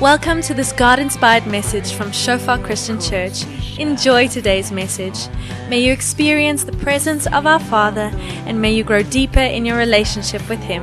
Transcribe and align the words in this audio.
Welcome 0.00 0.40
to 0.48 0.54
this 0.54 0.72
God 0.72 0.98
inspired 0.98 1.46
message 1.46 1.92
from 1.92 2.10
Shofar 2.10 2.56
Christian 2.60 2.98
Church. 2.98 3.44
Enjoy 3.78 4.28
today's 4.28 4.72
message. 4.72 5.28
May 5.68 5.80
you 5.84 5.92
experience 5.92 6.64
the 6.64 6.72
presence 6.72 7.26
of 7.26 7.44
our 7.44 7.60
Father 7.60 8.10
and 8.46 8.58
may 8.62 8.72
you 8.72 8.82
grow 8.82 9.02
deeper 9.02 9.40
in 9.40 9.66
your 9.66 9.76
relationship 9.76 10.40
with 10.48 10.60
Him. 10.60 10.82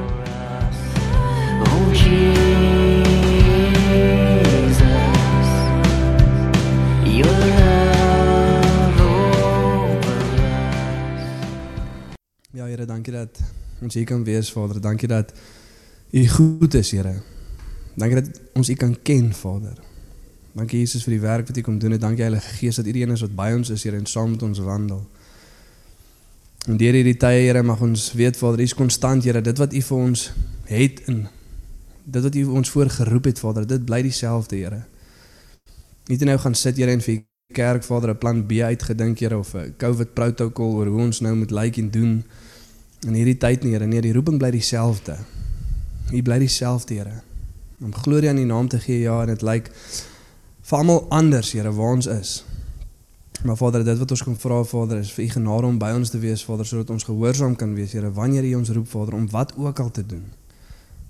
Ja, 12.52 12.66
Here, 12.66 12.86
dankie 12.86 13.12
dat 13.12 13.40
ons 13.82 13.94
hier 13.94 14.06
kan 14.06 14.24
wees, 14.24 14.52
Vader. 14.52 14.82
Dankie 14.82 15.08
dat 15.08 15.34
U 16.12 16.28
goed 16.28 16.74
is, 16.74 16.92
Here. 16.92 17.37
Dankie 17.98 18.22
dat 18.22 18.42
ons 18.54 18.70
U 18.70 18.74
kan 18.78 18.94
ken, 19.02 19.32
Vader. 19.34 19.78
Dankie 20.58 20.80
Jesus 20.84 21.06
vir 21.06 21.16
die 21.16 21.22
werk 21.24 21.48
wat 21.50 21.58
U 21.58 21.62
kom 21.66 21.80
doen 21.82 21.96
het. 21.96 22.02
Dankie 22.02 22.26
Heilige 22.28 22.58
Gees 22.60 22.78
dat 22.78 22.86
U 22.86 22.94
een 22.94 23.14
is 23.14 23.24
wat 23.26 23.34
by 23.38 23.52
ons 23.58 23.72
is, 23.74 23.84
Here, 23.84 23.98
en 23.98 24.06
saam 24.06 24.36
met 24.36 24.44
ons 24.46 24.62
wandel. 24.62 25.02
En 26.68 26.78
deur 26.78 26.94
hierdie 26.94 27.18
tye, 27.18 27.48
Here, 27.48 27.64
mag 27.66 27.82
ons 27.82 28.12
weet, 28.18 28.38
Vader, 28.38 28.62
U 28.62 28.70
is 28.70 28.76
konstant, 28.78 29.26
Here, 29.26 29.42
dit 29.42 29.58
wat 29.58 29.74
U 29.74 29.82
vir 29.90 29.98
ons 29.98 30.28
het 30.70 31.02
in 31.10 31.26
dit 32.08 32.24
wat 32.24 32.36
U 32.40 32.44
ons 32.56 32.70
voorgeroep 32.72 33.26
het, 33.28 33.40
Vader, 33.44 33.66
dit 33.68 33.86
bly 33.86 34.02
dieselfde, 34.06 34.62
Here. 34.62 34.84
Nie 36.08 36.18
te 36.22 36.30
nou 36.30 36.38
gaan 36.40 36.56
sit, 36.56 36.78
Here, 36.78 36.94
en 36.94 37.02
vir 37.02 37.24
kerk, 37.54 37.84
Vader, 37.84 38.14
'n 38.14 38.18
plan 38.18 38.46
B 38.46 38.62
uitgedink, 38.62 39.20
Here, 39.20 39.38
of 39.38 39.56
'n 39.56 39.74
COVID 39.78 40.14
protokol 40.14 40.78
oor 40.78 40.88
hoe 40.88 41.02
ons 41.02 41.22
nou 41.22 41.36
moet 41.36 41.52
lyk 41.52 41.78
en 41.78 41.90
doen 41.90 42.24
in 43.08 43.14
hierdie 43.14 43.38
tyd 43.38 43.64
nie, 43.64 43.74
Here. 43.74 43.88
Nee, 43.88 44.02
die 44.02 44.14
roeping 44.14 44.38
bly 44.38 44.52
dieselfde. 44.52 45.18
U 46.14 46.22
bly 46.22 46.40
dieselfde, 46.40 46.94
Here. 46.94 47.27
Om 47.78 47.96
glorie 47.96 48.30
aan 48.30 48.38
U 48.38 48.44
naam 48.44 48.68
te 48.68 48.80
gee, 48.80 49.00
ja, 49.00 49.22
en 49.22 49.28
dit 49.30 49.42
lyk 49.46 49.68
vir 50.66 50.78
almal 50.78 51.04
anders, 51.14 51.52
Here, 51.54 51.72
waar 51.72 51.94
ons 51.94 52.08
is. 52.10 52.32
Maar 53.46 53.58
Vader, 53.58 53.84
dit 53.86 53.98
wat 53.98 54.12
ons 54.12 54.24
kom 54.26 54.38
vra, 54.40 54.64
Vader, 54.66 54.98
is 54.98 55.12
vir 55.14 55.28
U 55.28 55.28
genade 55.36 55.68
om 55.70 55.78
by 55.78 55.92
ons 55.94 56.10
te 56.10 56.18
wees, 56.18 56.42
Vader, 56.44 56.66
sodat 56.66 56.90
ons 56.90 57.06
gehoorsaam 57.06 57.54
kan 57.56 57.76
wees, 57.78 57.94
Here, 57.94 58.10
wanneer 58.12 58.50
U 58.50 58.56
ons 58.64 58.74
roep, 58.74 58.90
Vader, 58.90 59.14
om 59.14 59.30
wat 59.30 59.54
ook 59.62 59.80
al 59.80 59.92
te 59.94 60.06
doen. 60.06 60.26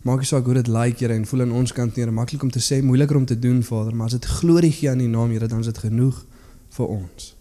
Maak 0.04 0.26
nie 0.26 0.28
saak 0.28 0.46
hoe 0.46 0.58
dit 0.60 0.68
lyk, 0.68 1.00
Here, 1.00 1.16
en 1.16 1.26
voel 1.26 1.46
aan 1.48 1.56
ons 1.56 1.74
kant 1.74 1.96
Here, 1.96 2.12
maklik 2.12 2.44
om 2.44 2.52
te 2.52 2.60
sê, 2.60 2.84
moeiliker 2.84 3.16
om 3.16 3.26
te 3.26 3.40
doen, 3.40 3.64
Vader, 3.64 3.96
maar 3.96 4.12
as 4.12 4.20
dit 4.20 4.30
glorie 4.42 4.76
gee 4.76 4.92
aan 4.92 5.00
U 5.00 5.08
naam, 5.08 5.32
Here, 5.32 5.48
dan 5.48 5.64
is 5.64 5.72
dit 5.72 5.84
genoeg 5.88 6.20
vir 6.76 6.96
ons. 7.00 7.34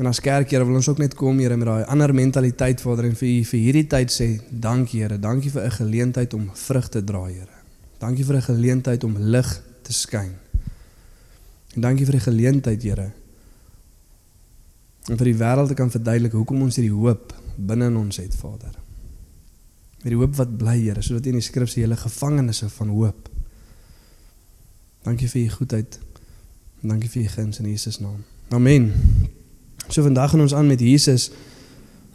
En 0.00 0.08
as 0.08 0.24
kerk, 0.24 0.48
Here, 0.48 0.64
wil 0.64 0.80
ons 0.80 0.88
ook 0.88 1.04
net 1.04 1.14
kom, 1.14 1.44
Here, 1.44 1.60
met 1.60 1.68
daai 1.68 1.84
ander 1.92 2.16
mentaliteit, 2.16 2.80
Vader, 2.80 3.12
en 3.12 3.18
vir 3.20 3.34
U 3.36 3.40
vir 3.52 3.66
hierdie 3.68 3.88
tyd 3.92 4.16
sê, 4.16 4.38
dankie, 4.48 5.04
Here, 5.04 5.20
dankie 5.20 5.52
vir 5.52 5.68
'n 5.68 5.76
geleentheid 5.82 6.34
om 6.34 6.48
vrug 6.54 6.88
te 6.88 7.04
dra, 7.04 7.28
Here. 7.28 7.61
Dankie 8.02 8.24
vir 8.26 8.36
'n 8.36 8.42
geleentheid 8.42 9.04
om 9.04 9.16
lig 9.16 9.62
te 9.82 9.92
skyn. 9.92 10.34
En 11.74 11.80
dankie 11.80 12.04
vir 12.04 12.18
die 12.18 12.26
geleentheid, 12.26 12.82
Here, 12.82 13.12
om 15.08 15.16
vir 15.16 15.24
die 15.24 15.38
wêreld 15.38 15.68
te 15.68 15.74
kan 15.74 15.90
verduidelik 15.90 16.32
hoekom 16.32 16.62
ons 16.62 16.76
hierdie 16.76 16.94
hoop 16.94 17.32
binne 17.56 17.86
in 17.86 17.96
ons 17.96 18.16
het, 18.16 18.34
Vader. 18.34 18.74
Hierdie 20.02 20.18
hoop 20.18 20.34
wat 20.36 20.56
bly, 20.58 20.76
Here, 20.80 21.02
sodat 21.02 21.26
in 21.26 21.38
die 21.38 21.44
skrif 21.44 21.70
sê, 21.70 21.82
julle 21.82 21.96
gevangenes 21.96 22.62
van 22.76 22.88
hoop. 22.88 23.28
Dankie 25.02 25.28
vir 25.28 25.42
U 25.42 25.48
goedheid. 25.48 25.98
En 26.82 26.88
dankie 26.88 27.10
vir 27.10 27.22
U 27.22 27.28
guns 27.28 27.58
in 27.58 27.70
Jesus 27.70 27.98
naam. 27.98 28.24
Amen. 28.50 28.92
So 29.88 30.02
vandag 30.02 30.30
gaan 30.30 30.40
ons 30.40 30.54
aan 30.54 30.66
met 30.66 30.80
Jesus 30.80 31.30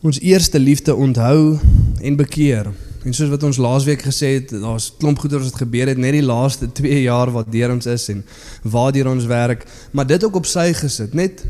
ons 0.01 0.19
eerste 0.19 0.59
liefde 0.59 0.95
onthou 0.95 1.59
en 2.01 2.15
bekeer. 2.15 2.71
En 3.07 3.13
soos 3.15 3.29
wat 3.31 3.43
ons 3.47 3.57
laasweek 3.61 4.01
gesê 4.03 4.33
het, 4.33 4.49
daar's 4.51 4.89
klomp 4.99 5.21
goeie 5.23 5.39
wat 5.39 5.61
gebeur 5.61 5.87
het 5.87 5.99
net 6.01 6.17
die 6.17 6.25
laaste 6.25 6.67
2 6.79 7.05
jaar 7.05 7.31
wat 7.31 7.47
deur 7.53 7.71
ons 7.71 7.87
is 7.87 8.09
en 8.11 8.23
waar 8.67 8.91
deur 8.91 9.07
ons 9.13 9.29
werk, 9.29 9.63
maar 9.95 10.07
dit 10.07 10.23
ook 10.27 10.41
op 10.41 10.49
sy 10.49 10.73
gesit. 10.75 11.13
Net 11.15 11.45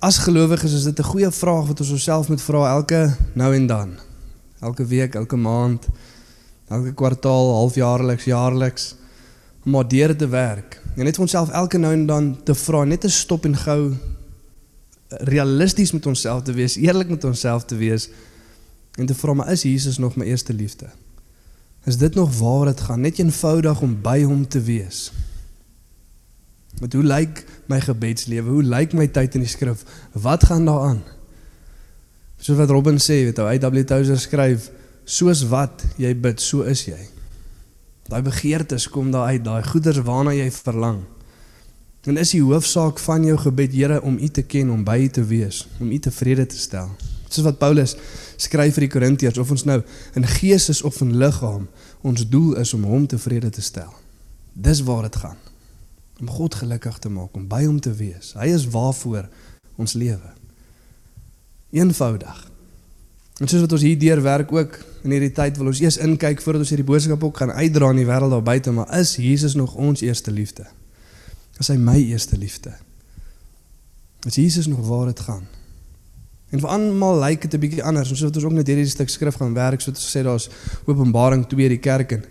as 0.00 0.22
gelowiges 0.24 0.72
is 0.72 0.86
dit 0.88 0.98
'n 0.98 1.10
goeie 1.10 1.30
vraag 1.30 1.66
wat 1.68 1.80
ons 1.80 1.90
onsself 1.90 2.28
moet 2.28 2.40
vra 2.40 2.70
elke 2.76 3.16
nou 3.34 3.54
en 3.54 3.66
dan. 3.66 3.90
Elke 4.60 4.86
week, 4.86 5.14
elke 5.14 5.36
maand, 5.36 5.86
elke 6.68 6.92
kwartaal, 6.94 7.52
halfjaarliks, 7.52 8.24
jaarliks 8.24 8.94
om 9.64 9.70
maar 9.72 9.88
deur 9.88 10.16
te 10.16 10.28
werk. 10.28 10.80
En 10.96 11.04
net 11.04 11.16
vir 11.16 11.22
onsself 11.22 11.50
elke 11.50 11.78
nou 11.78 11.92
en 11.92 12.06
dan 12.06 12.36
te 12.44 12.54
vra, 12.54 12.84
net 12.84 13.00
te 13.00 13.10
stop 13.10 13.44
en 13.44 13.56
gou 13.56 13.92
realisties 15.08 15.92
met 15.92 16.06
onsself 16.06 16.42
te 16.42 16.52
wees, 16.52 16.76
eerlik 16.76 17.08
met 17.08 17.24
onsself 17.24 17.64
te 17.64 17.76
wees 17.76 18.08
en 18.96 19.06
te 19.06 19.14
vra 19.14 19.34
maar 19.34 19.52
is 19.52 19.62
Jesus 19.62 19.98
nog 19.98 20.16
my 20.16 20.24
eerste 20.24 20.52
liefde? 20.52 20.88
Is 21.84 21.96
dit 21.96 22.14
nog 22.14 22.38
waar 22.38 22.64
dit 22.64 22.80
gaan? 22.80 23.00
Net 23.00 23.18
eenvoudig 23.18 23.80
om 23.80 23.98
by 24.02 24.22
hom 24.22 24.48
te 24.48 24.60
wees. 24.60 25.12
Met 26.80 26.92
hoe 26.92 27.02
lyk 27.02 27.44
my 27.70 27.80
gebedslewe? 27.80 28.50
Hoe 28.50 28.62
lyk 28.62 28.92
my 28.92 29.06
tyd 29.08 29.38
in 29.38 29.44
die 29.44 29.50
skrif? 29.50 29.84
Wat 30.12 30.44
gaan 30.44 30.66
daaraan? 30.66 31.02
Soos 32.36 32.58
wat 32.58 32.70
Robin 32.70 32.98
sê, 33.00 33.22
weet 33.28 33.38
hy, 33.40 33.56
W 33.62 33.84
Tozer 33.88 34.18
skryf, 34.20 34.68
soos 35.04 35.46
wat 35.48 35.84
jy 35.96 36.12
bid, 36.18 36.42
so 36.42 36.66
is 36.68 36.84
jy. 36.88 37.00
Daai 38.10 38.20
begeertes 38.26 38.88
kom 38.92 39.08
daar 39.14 39.32
uit, 39.32 39.44
daai 39.44 39.64
goeders 39.64 40.02
waarna 40.04 40.34
jy 40.36 40.50
verlang. 40.52 41.00
En 42.06 42.20
is 42.20 42.36
die 42.36 42.42
hoofsaak 42.44 43.00
van 43.02 43.24
jou 43.26 43.38
gebed, 43.40 43.72
Here, 43.74 44.02
om 44.02 44.18
U 44.20 44.28
te 44.28 44.44
ken, 44.46 44.70
om 44.70 44.84
by 44.86 45.00
U 45.06 45.08
te 45.08 45.24
wees, 45.26 45.64
om 45.80 45.90
U 45.90 45.98
tevrede 45.98 46.46
te 46.46 46.58
stel. 46.58 46.92
Soos 47.28 47.44
wat 47.44 47.58
Paulus 47.58 47.96
skryf 48.36 48.76
vir 48.76 48.86
die 48.86 48.92
Korintiërs, 48.92 49.38
of 49.38 49.50
ons 49.50 49.66
nou 49.66 49.80
in 50.18 50.26
gees 50.36 50.68
is 50.72 50.82
of 50.86 51.00
in 51.04 51.16
liggaam, 51.20 51.66
ons 52.06 52.26
doel 52.28 52.56
is 52.62 52.74
om 52.76 52.86
hom 52.86 53.06
tevrede 53.10 53.50
te 53.50 53.64
stel. 53.64 53.92
Dis 54.52 54.82
waar 54.86 55.08
dit 55.08 55.16
gaan. 55.16 55.38
Om 56.20 56.30
God 56.32 56.54
gelukkig 56.54 56.98
te 56.98 57.12
maak, 57.12 57.34
om 57.36 57.48
by 57.48 57.64
hom 57.66 57.80
te 57.80 57.92
wees. 57.92 58.32
Hy 58.38 58.48
is 58.54 58.68
waarvoor 58.72 59.28
ons 59.76 59.96
lewe. 59.98 60.32
Eenvoudig. 61.76 62.44
En 63.36 63.48
soos 63.50 63.66
wat 63.66 63.74
ons 63.76 63.84
hier 63.84 63.98
deur 64.00 64.22
werk 64.24 64.52
ook 64.52 64.78
in 65.04 65.12
hierdie 65.12 65.34
tyd 65.36 65.58
wil 65.60 65.68
ons 65.68 65.80
eers 65.82 65.98
inkyk 66.00 66.40
voordat 66.40 66.64
ons 66.64 66.72
hierdie 66.72 66.88
boodskap 66.88 67.24
ook 67.26 67.42
gaan 67.42 67.52
uitdra 67.52 67.90
in 67.92 68.00
die 68.00 68.08
wêreld 68.08 68.32
daar 68.32 68.44
buite, 68.44 68.72
maar 68.72 68.88
is 68.96 69.18
Jesus 69.20 69.54
nog 69.58 69.74
ons 69.76 70.00
eerste 70.00 70.32
liefde? 70.32 70.64
Is 71.60 71.68
hy 71.68 71.76
my 71.80 71.98
eerste 72.00 72.38
liefde? 72.40 72.72
Is 74.26 74.40
Jesus 74.40 74.66
nog 74.66 74.80
waar 74.88 75.10
dit 75.12 75.20
gaan? 75.20 75.44
En 76.54 76.62
vir 76.62 76.70
almal 76.70 77.18
lyk 77.24 77.42
dit 77.42 77.54
'n 77.54 77.60
bietjie 77.60 77.82
anders. 77.82 78.10
Ons 78.10 78.20
het 78.20 78.36
ons 78.36 78.44
ook 78.44 78.52
net 78.52 78.66
hierdie 78.66 78.86
stuk 78.86 79.08
skrif 79.08 79.34
gaan 79.34 79.54
werk 79.54 79.80
soos 79.80 79.98
gesê 79.98 80.22
daar's 80.22 80.48
Openbaring 80.86 81.46
2 81.46 81.68
die 81.68 81.78
kerk 81.78 82.12
en 82.12 82.24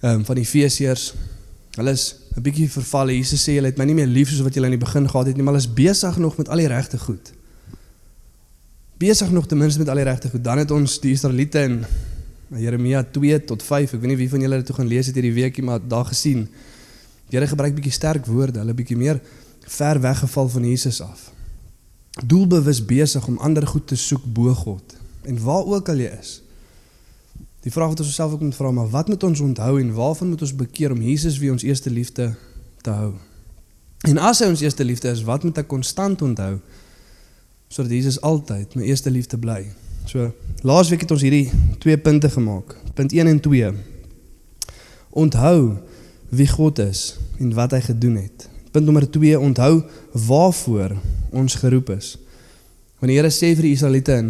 ehm 0.00 0.14
um, 0.14 0.24
van 0.24 0.36
Efesiërs. 0.36 1.14
Hulle 1.76 1.90
is 1.90 2.16
'n 2.36 2.42
bietjie 2.42 2.70
vervalle. 2.70 3.16
Jesus 3.16 3.48
sê 3.48 3.56
julle 3.56 3.66
het 3.66 3.78
my 3.78 3.84
nie 3.84 3.94
meer 3.94 4.06
lief 4.06 4.28
soos 4.28 4.42
wat 4.42 4.54
julle 4.54 4.66
in 4.66 4.78
die 4.78 4.84
begin 4.84 5.08
gehad 5.08 5.26
het 5.26 5.36
nie, 5.36 5.42
maar 5.42 5.54
hulle 5.54 5.64
is 5.64 5.74
besig 5.74 6.16
nog 6.16 6.36
met 6.36 6.48
al 6.48 6.56
die 6.56 6.68
regte 6.68 6.98
goed. 6.98 7.32
Besig 8.98 9.30
nog 9.30 9.46
ten 9.46 9.58
minste 9.58 9.78
met 9.78 9.88
al 9.88 9.94
die 9.94 10.04
regte 10.04 10.30
goed. 10.30 10.44
Dan 10.44 10.58
het 10.58 10.70
ons 10.70 11.00
die 11.00 11.12
Israeliete 11.12 11.60
in 11.60 11.84
Jeremia 12.48 13.02
2 13.02 13.44
tot 13.44 13.62
5. 13.62 13.92
Ek 13.92 14.00
weet 14.00 14.08
nie 14.08 14.16
wie 14.16 14.28
van 14.28 14.40
julle 14.40 14.56
dit 14.56 14.66
toe 14.66 14.76
gaan 14.76 14.86
lees 14.86 15.06
het 15.06 15.14
hierdie 15.14 15.32
weekie, 15.32 15.64
maar 15.64 15.80
daar 15.88 16.04
gesien. 16.04 16.48
Die 17.28 17.38
Here 17.38 17.46
gebruik 17.46 17.74
bietjie 17.74 17.92
sterk 17.92 18.26
woorde, 18.26 18.58
hulle 18.58 18.74
bietjie 18.74 18.96
meer 18.96 19.20
ver 19.66 20.00
weggeval 20.00 20.48
van 20.48 20.64
Jesus 20.64 21.00
af 21.00 21.35
doelbewus 22.24 22.84
besig 22.84 23.26
om 23.26 23.38
ander 23.38 23.66
goed 23.66 23.86
te 23.86 23.96
soek 23.96 24.24
bo 24.24 24.54
God. 24.54 24.96
En 25.22 25.42
waar 25.42 25.64
ook 25.64 25.88
al 25.88 26.00
jy 26.00 26.12
is. 26.20 26.40
Die 27.66 27.72
vraag 27.72 27.88
wat 27.88 28.00
ons 28.00 28.08
osself 28.08 28.32
ook 28.32 28.44
moet 28.46 28.54
vra, 28.54 28.70
maar 28.70 28.88
wat 28.88 29.08
moet 29.08 29.22
ons 29.22 29.40
onthou 29.40 29.80
en 29.80 29.92
waarvan 29.92 30.28
moet 30.28 30.42
ons 30.42 30.54
bekeer 30.54 30.92
om 30.94 31.02
Jesus 31.02 31.38
wie 31.38 31.50
ons 31.50 31.62
eerste 31.66 31.90
liefde 31.90 32.34
te 32.80 32.90
hou? 32.90 33.12
En 34.06 34.20
as 34.22 34.38
hy 34.38 34.46
ons 34.52 34.62
eerste 34.62 34.84
liefde 34.84 35.10
is, 35.10 35.24
wat 35.26 35.42
moet 35.42 35.58
ek 35.58 35.68
konstant 35.68 36.22
onthou 36.22 36.56
sodat 37.66 37.90
Jesus 37.90 38.20
altyd 38.22 38.76
my 38.78 38.86
eerste 38.86 39.10
liefde 39.10 39.38
bly? 39.42 39.64
So, 40.06 40.30
laasweek 40.62 41.02
het 41.02 41.10
ons 41.10 41.24
hierdie 41.26 41.50
twee 41.82 41.98
punte 41.98 42.30
gemaak. 42.30 42.76
Punt 42.94 43.12
1 43.12 43.26
en 43.26 43.40
2. 43.42 43.72
Onthou 45.10 45.58
wie 46.30 46.46
God 46.46 46.78
is 46.78 47.16
en 47.42 47.50
wat 47.58 47.74
hy 47.74 47.82
gedoen 47.88 48.20
het. 48.22 48.46
Punt 48.76 48.84
nommer 48.84 49.10
2, 49.10 49.38
onthou 49.40 49.84
waarvoor 50.12 50.92
ons 51.30 51.54
geroep 51.54 51.94
is. 51.94 52.18
Wanneer 53.00 53.22
die 53.22 53.30
Here 53.30 53.32
sê 53.32 53.54
vir 53.56 53.64
die 53.70 53.72
Israeliete 53.72 54.16
in 54.20 54.26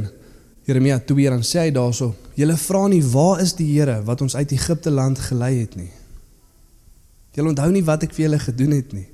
Jeremia 0.68 1.00
2 1.02 1.32
dan 1.34 1.42
sê 1.42 1.64
hy 1.64 1.72
daarso: 1.74 2.12
"Julle 2.38 2.54
vra 2.54 2.84
nie 2.86 3.02
waar 3.02 3.40
is 3.42 3.56
die 3.58 3.66
Here 3.72 4.04
wat 4.06 4.22
ons 4.22 4.36
uit 4.36 4.52
Egipte 4.52 4.90
land 4.90 5.18
gelei 5.18 5.58
het 5.58 5.74
nie. 5.74 5.90
Julle 7.34 7.48
onthou 7.48 7.72
nie 7.72 7.82
wat 7.82 8.06
ek 8.06 8.14
vir 8.14 8.28
julle 8.28 8.38
gedoen 8.38 8.70
het 8.70 8.92
nie. 8.92 9.08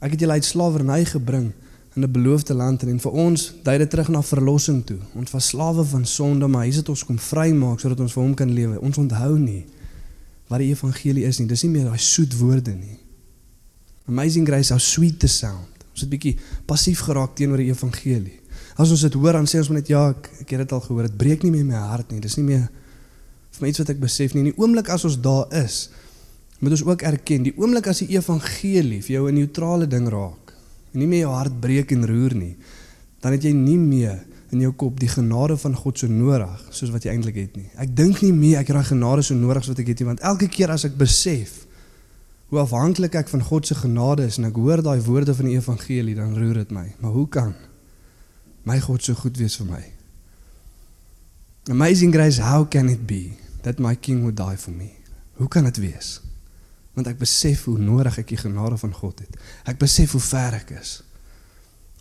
Ek 0.00 0.10
het 0.10 0.20
julle 0.20 0.32
uit 0.32 0.44
slawerny 0.44 1.04
gebring 1.04 1.52
in 1.94 2.02
'n 2.02 2.12
beloofde 2.12 2.54
land 2.54 2.82
en 2.82 2.98
vir 3.00 3.12
ons 3.12 3.52
dui 3.62 3.78
dit 3.78 3.90
terug 3.90 4.08
na 4.08 4.22
verlossing 4.22 4.84
toe. 4.86 4.98
Ons 5.14 5.30
was 5.30 5.46
slawe 5.46 5.84
van 5.84 6.04
sonde, 6.04 6.48
maar 6.48 6.66
hy 6.66 6.72
het 6.72 6.88
ons 6.88 7.04
kom 7.04 7.18
vrymaak 7.18 7.78
sodat 7.80 8.00
ons 8.00 8.12
vir 8.12 8.22
hom 8.22 8.34
kan 8.34 8.50
lewe. 8.50 8.80
Ons 8.80 8.98
onthou 8.98 9.38
nie 9.38 9.66
wat 10.48 10.58
die 10.58 10.70
evangelie 10.70 11.24
is 11.24 11.38
nie. 11.38 11.46
Dis 11.46 11.62
nie 11.62 11.70
meer 11.70 11.84
daai 11.84 11.98
soet 11.98 12.38
woorde 12.38 12.74
nie. 12.74 12.99
Amazing 14.08 14.46
grace 14.46 14.70
how 14.70 14.78
sweet 14.78 15.20
the 15.20 15.28
sound. 15.28 15.66
Ons 15.92 16.04
het 16.04 16.10
bietjie 16.10 16.36
passief 16.66 17.00
geraak 17.06 17.34
teenoor 17.36 17.60
die 17.60 17.70
evangelie. 17.70 18.38
As 18.80 18.90
ons 18.90 19.02
dit 19.04 19.14
hoor 19.14 19.36
dan 19.36 19.46
sê 19.50 19.58
ons 19.60 19.72
net 19.74 19.88
ja, 19.88 20.10
ek, 20.14 20.30
ek 20.44 20.54
het 20.54 20.64
dit 20.64 20.72
al 20.72 20.80
gehoor. 20.80 21.08
Dit 21.08 21.18
breek 21.18 21.42
nie 21.44 21.50
meer 21.50 21.64
my 21.64 21.82
hart 21.90 22.12
nie. 22.12 22.20
Dis 22.20 22.38
nie 22.40 22.46
meer 22.46 22.68
vir 23.50 23.64
my 23.64 23.68
iets 23.68 23.82
wat 23.82 23.90
ek 23.90 24.00
besef 24.00 24.34
nie. 24.34 24.44
In 24.46 24.52
die 24.52 24.60
oomblik 24.60 24.88
as 24.88 25.04
ons 25.04 25.18
daar 25.20 25.50
is 25.60 25.88
moet 26.60 26.74
ons 26.76 26.84
ook 26.84 27.02
erken 27.08 27.46
die 27.46 27.54
oomblik 27.56 27.86
as 27.88 28.02
die 28.02 28.10
evangelie 28.12 29.00
vir 29.00 29.14
jou 29.14 29.28
'n 29.28 29.34
neutrale 29.34 29.86
ding 29.88 30.08
raak 30.12 30.52
en 30.92 31.00
nie 31.00 31.06
meer 31.06 31.24
jou 31.24 31.32
hart 31.32 31.60
breek 31.60 31.92
en 31.92 32.06
roer 32.06 32.34
nie, 32.34 32.56
dan 33.22 33.32
het 33.32 33.42
jy 33.42 33.52
nie 33.52 33.78
meer 33.78 34.18
in 34.50 34.60
jou 34.60 34.72
kop 34.72 35.00
die 35.00 35.08
genade 35.08 35.56
van 35.56 35.74
God 35.74 35.98
so 35.98 36.06
nodig 36.06 36.68
soos 36.70 36.90
wat 36.90 37.04
jy 37.04 37.12
eintlik 37.12 37.36
het 37.36 37.56
nie. 37.56 37.70
Ek 37.78 37.96
dink 37.96 38.22
nie 38.22 38.32
meer 38.32 38.58
ek 38.58 38.68
het 38.68 38.76
daai 38.76 38.90
genade 38.90 39.22
so 39.22 39.34
nodig 39.34 39.64
soos 39.64 39.74
wat 39.74 39.78
ek 39.78 39.86
het 39.86 40.00
nie, 40.00 40.06
want 40.06 40.20
elke 40.20 40.48
keer 40.48 40.70
as 40.70 40.84
ek 40.84 40.98
besef 40.98 41.66
hoe 42.50 42.58
afhanklik 42.58 43.14
ek 43.14 43.28
van 43.30 43.42
God 43.46 43.66
se 43.66 43.76
genade 43.78 44.26
is 44.26 44.40
en 44.40 44.48
ek 44.48 44.56
hoor 44.58 44.82
daai 44.82 44.98
woorde 45.06 45.34
van 45.38 45.46
die 45.46 45.54
evangelie, 45.54 46.16
dan 46.18 46.34
roer 46.34 46.64
dit 46.64 46.72
my. 46.74 46.86
Maar 46.98 47.12
hoe 47.14 47.28
kan 47.30 47.52
my 48.66 48.80
God 48.82 49.06
so 49.06 49.14
goed 49.14 49.38
wees 49.38 49.54
vir 49.60 49.68
my? 49.68 49.82
Amazing 51.70 52.10
grace, 52.14 52.42
how 52.42 52.64
can 52.66 52.90
it 52.90 53.06
be 53.06 53.36
that 53.62 53.78
my 53.78 53.94
king 53.94 54.24
would 54.24 54.36
die 54.36 54.58
for 54.58 54.74
me? 54.74 54.90
Hoe 55.38 55.48
kan 55.48 55.64
dit 55.64 55.78
wees? 55.78 56.18
Want 56.98 57.06
ek 57.06 57.20
besef 57.20 57.68
hoe 57.70 57.78
nodig 57.78 58.18
ek 58.18 58.32
die 58.32 58.40
genade 58.40 58.80
van 58.82 58.92
God 58.98 59.22
het. 59.22 59.38
Ek 59.70 59.78
besef 59.78 60.16
hoe 60.18 60.24
ver 60.24 60.58
ek 60.58 60.74
is. 60.80 60.96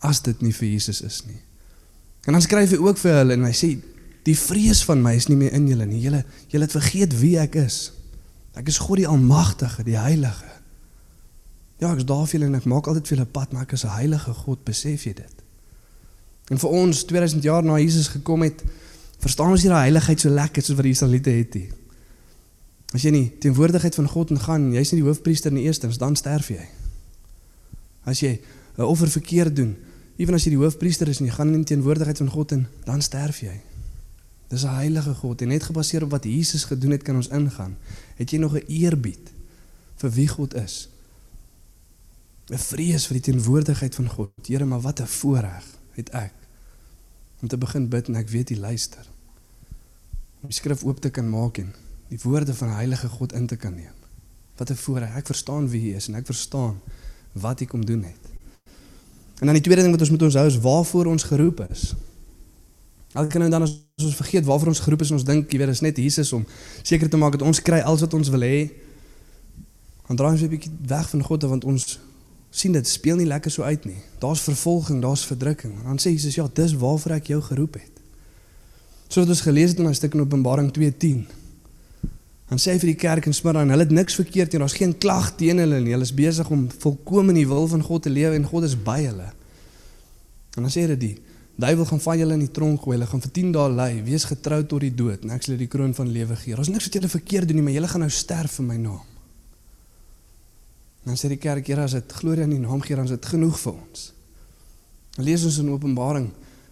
As 0.01 0.23
dit 0.25 0.41
nie 0.41 0.55
vir 0.55 0.71
Jesus 0.71 1.03
is 1.05 1.21
nie. 1.27 1.37
En 2.25 2.33
dan 2.33 2.41
skryf 2.41 2.73
hy 2.73 2.81
ook 2.81 2.97
vir 2.99 3.21
hulle 3.21 3.37
en 3.37 3.45
hy 3.45 3.53
sê 3.55 3.75
die 4.25 4.37
vrees 4.37 4.81
van 4.87 5.03
my 5.03 5.13
is 5.17 5.29
nie 5.29 5.37
meer 5.37 5.53
in 5.55 5.69
julle 5.69 5.85
nie. 5.85 6.01
Julle 6.03 6.23
julle 6.49 6.65
het 6.65 6.75
vergeet 6.75 7.13
wie 7.21 7.35
ek 7.39 7.61
is. 7.61 7.79
Ek 8.59 8.67
is 8.67 8.79
God 8.83 8.99
die 8.99 9.07
almagtige, 9.07 9.85
die 9.87 9.97
heilige. 9.97 10.47
Ja, 11.79 11.93
ek 11.93 12.01
is 12.01 12.07
daar 12.07 12.25
vir 12.27 12.35
julle 12.35 12.49
en 12.51 12.59
ek 12.59 12.67
maak 12.67 12.89
altyd 12.91 13.07
vir 13.07 13.15
julle 13.15 13.31
pad, 13.31 13.53
maar 13.55 13.63
ek 13.63 13.77
is 13.77 13.85
'n 13.85 13.95
heilige 13.95 14.33
God, 14.33 14.63
besef 14.65 15.05
jy 15.05 15.13
dit? 15.13 15.35
En 16.51 16.59
vir 16.59 16.69
ons 16.69 17.05
2000 17.05 17.43
jaar 17.43 17.63
na 17.63 17.77
Jesus 17.79 18.07
gekom 18.07 18.41
het, 18.41 18.63
verstaan 19.19 19.51
ons 19.51 19.63
nie 19.63 19.69
daai 19.71 19.87
heiligheid 19.87 20.19
so 20.19 20.29
lekker 20.29 20.61
soos 20.61 20.75
wat 20.75 20.83
die 20.83 20.91
Israeliete 20.91 21.29
het 21.29 21.53
nie. 21.55 21.69
As 22.93 23.01
jy 23.01 23.11
nie 23.11 23.31
teenwoordigheid 23.39 23.95
van 23.95 24.07
God 24.07 24.31
ingaan, 24.31 24.73
jy's 24.73 24.91
nie 24.91 25.01
die 25.01 25.07
hoofpriester 25.07 25.51
in 25.51 25.57
die 25.61 25.67
eerstens, 25.69 25.97
dan 25.97 26.15
sterf 26.15 26.49
jy. 26.49 26.67
As 28.05 28.19
jy 28.19 28.39
'n 28.77 28.81
offer 28.81 29.07
verkeerd 29.07 29.55
doen, 29.55 29.77
ewen 30.17 30.33
as 30.33 30.43
jy 30.43 30.49
die 30.49 30.63
hoofpriester 30.63 31.07
is 31.07 31.19
en 31.19 31.25
jy 31.25 31.31
gaan 31.31 31.53
in 31.53 31.63
die 31.63 31.75
teenwoordigheid 31.75 32.17
van 32.17 32.29
God 32.29 32.51
in, 32.51 32.67
dan 32.85 33.01
sterf 33.01 33.39
jy. 33.41 33.61
Dis 34.49 34.63
'n 34.63 34.75
heilige 34.81 35.13
God 35.13 35.41
en 35.41 35.47
net 35.47 35.63
gebaseer 35.63 36.03
op 36.03 36.09
wat 36.09 36.23
Jesus 36.23 36.63
gedoen 36.63 36.91
het, 36.91 37.01
kan 37.01 37.15
ons 37.15 37.27
ingaan. 37.27 37.77
Het 38.15 38.31
jy 38.31 38.37
nog 38.37 38.53
'n 38.53 38.65
eerbied 38.67 39.31
vir 39.95 40.09
wie 40.11 40.27
God 40.27 40.53
is? 40.53 40.89
'n 42.49 42.57
Vrees 42.57 43.05
vir 43.07 43.13
die 43.21 43.31
teenwoordigheid 43.31 43.95
van 43.95 44.09
God. 44.09 44.31
Here, 44.47 44.65
maar 44.65 44.81
wat 44.81 45.01
'n 45.01 45.05
voorreg 45.05 45.65
het 45.91 46.09
ek 46.09 46.33
om 47.41 47.47
te 47.47 47.57
begin 47.57 47.87
bid 47.87 48.07
en 48.07 48.15
ek 48.15 48.29
weet 48.29 48.49
jy 48.49 48.57
luister. 48.57 49.05
Om 50.41 50.49
die 50.49 50.57
skrif 50.57 50.83
oop 50.83 50.99
te 50.99 51.09
kan 51.09 51.29
maak 51.29 51.57
en 51.57 51.73
die 52.09 52.19
woorde 52.23 52.53
van 52.53 52.67
die 52.67 52.75
heilige 52.75 53.07
God 53.07 53.33
in 53.33 53.47
te 53.47 53.55
kan 53.55 53.75
neem. 53.75 53.97
Wat 54.57 54.69
'n 54.69 54.75
voorreg. 54.75 55.15
Ek 55.15 55.25
verstaan 55.25 55.69
wie 55.69 55.81
hy 55.81 55.95
is 55.95 56.07
en 56.07 56.15
ek 56.15 56.25
verstaan 56.25 56.81
wat 57.31 57.59
hy 57.59 57.65
kom 57.65 57.85
doen 57.85 58.03
het. 58.03 58.25
En 59.39 59.45
dan 59.45 59.53
die 59.53 59.63
tweede 59.63 59.81
ding 59.81 59.91
wat 59.91 60.01
ons 60.01 60.09
moet 60.09 60.21
onthou 60.21 60.47
is 60.47 60.59
waarvoor 60.59 61.05
ons 61.05 61.23
geroep 61.23 61.69
is. 61.69 61.93
Elke 63.19 63.39
nou 63.41 63.49
dan 63.51 63.65
as 63.65 63.73
ons 63.99 64.15
vergeet 64.15 64.45
waarvoor 64.47 64.71
ons 64.71 64.83
geroep 64.85 65.01
is, 65.03 65.11
ons 65.11 65.25
dink 65.27 65.51
jy 65.51 65.59
weet 65.59 65.73
is 65.73 65.83
net 65.83 65.97
Jesus 65.99 66.31
om 66.35 66.45
seker 66.81 67.09
te 67.11 67.19
maak 67.19 67.35
dat 67.35 67.47
ons 67.47 67.59
kry 67.61 67.81
alles 67.83 68.05
wat 68.05 68.13
ons 68.15 68.31
wil 68.31 68.45
hê. 68.45 68.69
Dan 70.07 70.19
draai 70.19 70.31
ons 70.31 70.41
'n 70.41 70.49
bietjie 70.49 70.71
weg 70.87 71.09
van 71.09 71.23
God 71.23 71.43
want 71.43 71.65
ons 71.65 71.99
sien 72.49 72.71
dit 72.71 72.87
speel 72.87 73.15
nie 73.15 73.27
lekker 73.29 73.51
so 73.51 73.63
uit 73.63 73.85
nie. 73.85 74.01
Daar's 74.19 74.41
vervolging, 74.41 75.01
daar's 75.01 75.25
verdrukking. 75.25 75.73
En 75.79 75.85
dan 75.93 75.99
sê 75.99 76.09
Jesus 76.15 76.35
ja, 76.35 76.47
dis 76.53 76.73
waarvoor 76.73 77.11
ek 77.11 77.27
jou 77.27 77.41
geroep 77.41 77.73
het. 77.73 77.91
Soos 79.07 79.27
ons 79.27 79.41
gelees 79.41 79.69
het 79.69 79.79
in 79.79 79.87
'n 79.87 79.93
stuk 79.93 80.13
in 80.13 80.21
Openbaring 80.21 80.71
2:10. 80.71 81.27
Dan 82.49 82.57
sê 82.57 82.71
hy 82.71 82.79
vir 82.79 82.89
die 82.89 82.95
kerk 82.95 83.25
in 83.25 83.33
Smyrna 83.33 83.61
en 83.61 83.69
hulle 83.69 83.83
het 83.83 83.91
niks 83.91 84.15
verkeerd 84.15 84.51
nie. 84.51 84.59
Daar's 84.59 84.73
geen 84.73 84.97
klag 84.97 85.35
teen 85.35 85.57
hulle 85.57 85.79
nie. 85.79 85.91
Hulle 85.91 86.03
is 86.03 86.13
besig 86.13 86.49
om 86.49 86.69
volkome 86.79 87.29
in 87.29 87.35
die 87.35 87.47
wil 87.47 87.67
van 87.67 87.81
God 87.81 88.03
te 88.03 88.09
lewe 88.09 88.35
en 88.35 88.45
God 88.45 88.63
is 88.63 88.83
by 88.83 89.03
hulle. 89.03 89.29
En 90.55 90.61
dan 90.65 90.71
sê 90.71 90.81
hy 90.81 90.95
dit 90.95 91.19
Duiwel 91.59 91.85
gaan 91.89 91.99
van 91.99 92.17
julle 92.21 92.35
in 92.37 92.43
die 92.45 92.51
tronk 92.55 92.85
gooi. 92.85 92.95
Hulle 92.95 93.07
gaan 93.09 93.23
vir 93.23 93.31
10 93.35 93.53
dae 93.55 93.71
ly. 93.73 93.89
Wees 94.07 94.25
getrou 94.29 94.61
tot 94.63 94.83
die 94.85 94.93
dood 94.95 95.25
en 95.25 95.33
ek 95.35 95.43
sal 95.43 95.53
julle 95.53 95.65
die 95.65 95.71
kroon 95.71 95.95
van 95.97 96.11
lewe 96.13 96.37
gee. 96.39 96.55
Daar's 96.55 96.71
niks 96.71 96.87
wat 96.87 96.99
julle 96.99 97.11
verkeerd 97.11 97.49
doen 97.49 97.59
nie, 97.59 97.65
maar 97.65 97.75
julle 97.75 97.89
gaan 97.91 98.05
nou 98.05 98.11
sterf 98.15 98.59
vir 98.59 98.67
my 98.69 98.77
naam. 98.79 99.03
Dan 101.03 101.19
sê 101.19 101.31
die 101.31 101.39
kerk, 101.41 101.67
Here, 101.67 101.83
as 101.83 101.97
dit 101.97 102.15
glorie 102.21 102.45
aan 102.45 102.53
die 102.53 102.61
naam 102.61 102.79
gee, 102.85 102.95
dan 102.95 103.09
is 103.09 103.15
dit 103.15 103.31
genoeg 103.33 103.59
vir 103.59 103.73
ons. 103.73 104.05
Dan 105.17 105.27
lees 105.27 105.43
ons 105.47 105.59
in 105.59 105.73
Openbaring 105.73 106.29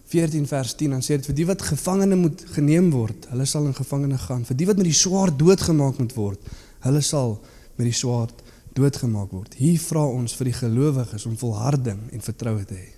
14 0.08 0.46
vers 0.48 0.74
10 0.74 0.90
dan 0.96 1.02
sê 1.04 1.18
dit 1.18 1.26
vir 1.28 1.36
die 1.36 1.46
wat 1.48 1.62
gevangene 1.68 2.16
moet 2.16 2.44
geneem 2.54 2.88
word, 2.94 3.26
hulle 3.28 3.44
sal 3.48 3.66
in 3.68 3.76
gevangene 3.76 4.16
gaan. 4.22 4.46
Vir 4.48 4.56
die 4.56 4.68
wat 4.70 4.80
met 4.80 4.88
die 4.88 4.96
swaard 4.96 5.36
doodgemaak 5.40 5.98
moet 6.00 6.14
word, 6.16 6.52
hulle 6.86 7.02
sal 7.04 7.36
met 7.76 7.90
die 7.90 7.96
swaard 7.96 8.40
doodgemaak 8.78 9.34
word. 9.36 9.58
Hier 9.60 9.76
vra 9.82 10.06
ons 10.08 10.36
vir 10.38 10.48
die 10.48 10.56
gelowiges 10.62 11.26
om 11.28 11.36
volharding 11.36 12.06
en 12.08 12.24
vertroue 12.24 12.64
te 12.64 12.78
hê. 12.78 12.97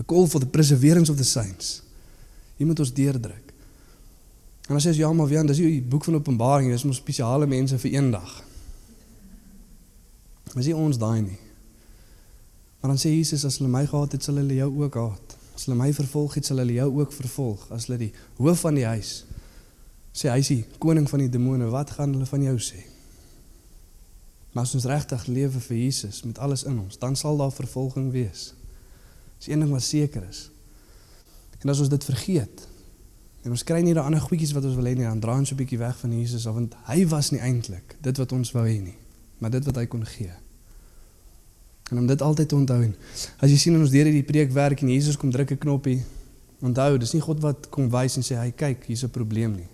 A 0.00 0.04
call 0.04 0.26
for 0.26 0.40
the 0.40 0.46
perseverance 0.46 1.10
of 1.10 1.16
the 1.16 1.24
saints. 1.24 1.82
Hier 2.56 2.66
moet 2.66 2.78
ons 2.78 2.92
deurdruk. 2.94 3.52
En 4.68 4.78
as 4.78 4.86
jy 4.86 4.94
sê 4.94 5.02
ja, 5.02 5.10
maar 5.12 5.28
wie, 5.28 5.40
dis 5.50 5.60
die 5.60 5.82
boek 5.82 6.06
van 6.06 6.20
Openbaring, 6.20 6.70
dis 6.70 6.86
mos 6.86 7.00
spesiale 7.02 7.48
mense 7.50 7.78
vir 7.82 7.96
eendag. 7.98 8.30
Maar 10.52 10.64
sien 10.64 10.78
ons 10.78 11.00
daai 11.00 11.22
nie. 11.24 11.38
Maar 12.80 12.94
dan 12.94 13.00
sê 13.00 13.12
Jesus 13.12 13.44
as 13.48 13.58
hulle 13.60 13.70
my 13.72 13.84
gehaat 13.86 14.16
het, 14.16 14.24
sal 14.24 14.40
hulle 14.40 14.56
jou 14.58 14.70
ook 14.82 14.96
haat. 14.98 15.36
As 15.56 15.66
hulle 15.66 15.78
my 15.78 15.90
vervolg 15.94 16.38
het, 16.38 16.48
sal 16.48 16.62
hulle 16.62 16.78
jou 16.78 16.88
ook 17.00 17.12
vervolg. 17.14 17.66
As 17.74 17.88
hulle 17.88 18.00
die 18.06 18.12
hoof 18.40 18.64
van 18.66 18.78
die 18.78 18.88
huis 18.88 19.22
sê 20.12 20.28
hy 20.28 20.42
is 20.42 20.50
die 20.52 20.64
koning 20.76 21.06
van 21.08 21.22
die 21.24 21.30
demone, 21.32 21.70
wat 21.72 21.94
gaan 21.96 22.12
hulle 22.12 22.26
van 22.28 22.42
jou 22.44 22.58
sê? 22.60 22.82
Maar 24.52 24.66
as 24.66 24.74
ons 24.76 24.84
regtig 24.84 25.22
lewe 25.32 25.62
vir 25.64 25.78
Jesus 25.78 26.20
met 26.28 26.40
alles 26.44 26.66
in 26.68 26.76
ons, 26.82 26.98
dan 27.00 27.16
sal 27.16 27.40
daar 27.40 27.54
vervolging 27.54 28.10
wees. 28.12 28.50
Dis 29.42 29.50
een 29.50 29.64
ding 29.64 29.72
wat 29.74 29.82
seker 29.82 30.22
is. 30.28 30.44
En 31.64 31.70
as 31.72 31.80
ons 31.82 31.88
dit 31.90 32.04
vergeet, 32.04 32.62
en 33.42 33.50
ons 33.50 33.64
kry 33.66 33.80
nie 33.82 33.94
daai 33.94 34.04
ander 34.04 34.22
goedjies 34.22 34.52
wat 34.54 34.68
ons 34.68 34.76
wil 34.78 34.86
hê 34.86 34.92
nie, 34.94 35.06
dan 35.08 35.18
draai 35.18 35.40
ons 35.40 35.50
'n 35.50 35.58
bietjie 35.58 35.78
weg 35.78 35.96
van 35.98 36.12
Jesus, 36.14 36.44
want 36.46 36.76
hy 36.86 37.06
was 37.10 37.30
nie 37.30 37.40
eintlik 37.40 37.96
dit 38.00 38.16
wat 38.16 38.32
ons 38.32 38.52
wou 38.52 38.62
hê 38.62 38.78
nie, 38.80 38.94
maar 39.38 39.50
dit 39.50 39.64
wat 39.64 39.76
hy 39.76 39.86
kon 39.86 40.06
gee. 40.06 40.30
En 41.90 41.98
om 41.98 42.06
dit 42.06 42.22
altyd 42.22 42.48
te 42.48 42.54
onthou. 42.54 42.82
en 42.82 42.94
As 43.38 43.50
jy 43.50 43.56
sien 43.56 43.74
in 43.74 43.80
ons 43.80 43.90
deur 43.90 44.04
hierdie 44.04 44.22
preek 44.22 44.52
werk 44.52 44.82
en 44.82 44.88
Jesus 44.88 45.16
kom 45.16 45.30
druk 45.30 45.50
'n 45.50 45.58
knoppie, 45.58 46.02
onthou, 46.60 46.98
dis 46.98 47.12
nie 47.12 47.20
God 47.20 47.40
wat 47.40 47.68
kom 47.68 47.90
wys 47.90 48.16
en 48.16 48.22
sê 48.22 48.36
hy 48.38 48.50
kyk, 48.50 48.84
hier's 48.86 49.02
'n 49.02 49.10
probleem 49.10 49.56
nie. 49.56 49.68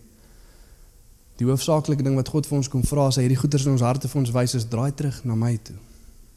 Die 1.36 1.44
hoofsaaklike 1.44 2.02
ding 2.02 2.16
wat 2.16 2.28
God 2.28 2.46
vir 2.46 2.56
ons 2.56 2.68
kom 2.68 2.82
vra 2.82 3.06
as 3.06 3.16
hy 3.16 3.22
hierdie 3.22 3.38
goeders 3.38 3.66
in 3.66 3.72
ons 3.72 3.80
harte 3.80 4.08
vir 4.08 4.20
ons 4.20 4.30
wys 4.30 4.54
is 4.54 4.64
draai 4.64 4.94
terug 4.94 5.24
na 5.24 5.34
my 5.34 5.58
toe. 5.62 5.76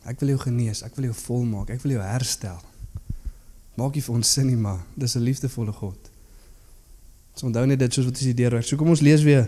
Ek 0.06 0.20
wil 0.20 0.30
jou 0.30 0.38
genees, 0.38 0.84
ek 0.84 0.96
wil 0.96 1.06
jou 1.06 1.14
volmaak, 1.14 1.70
ek 1.70 1.82
wil 1.82 1.92
jou 1.92 2.02
herstel. 2.02 2.71
Maak 3.80 3.96
nie 3.96 4.04
vir 4.04 4.16
ons 4.16 4.34
sin 4.34 4.48
nie, 4.48 4.56
maar 4.60 4.86
dis 4.96 5.16
'n 5.16 5.24
liefdevolle 5.24 5.72
God. 5.72 6.10
So 7.36 7.48
onthou 7.48 7.66
net 7.66 7.80
dit 7.80 7.94
soos 7.94 8.06
wat 8.06 8.14
ons 8.14 8.28
hier 8.28 8.36
deurwerk. 8.36 8.66
So 8.66 8.76
kom 8.76 8.90
ons 8.90 9.02
lees 9.02 9.24
weer 9.24 9.48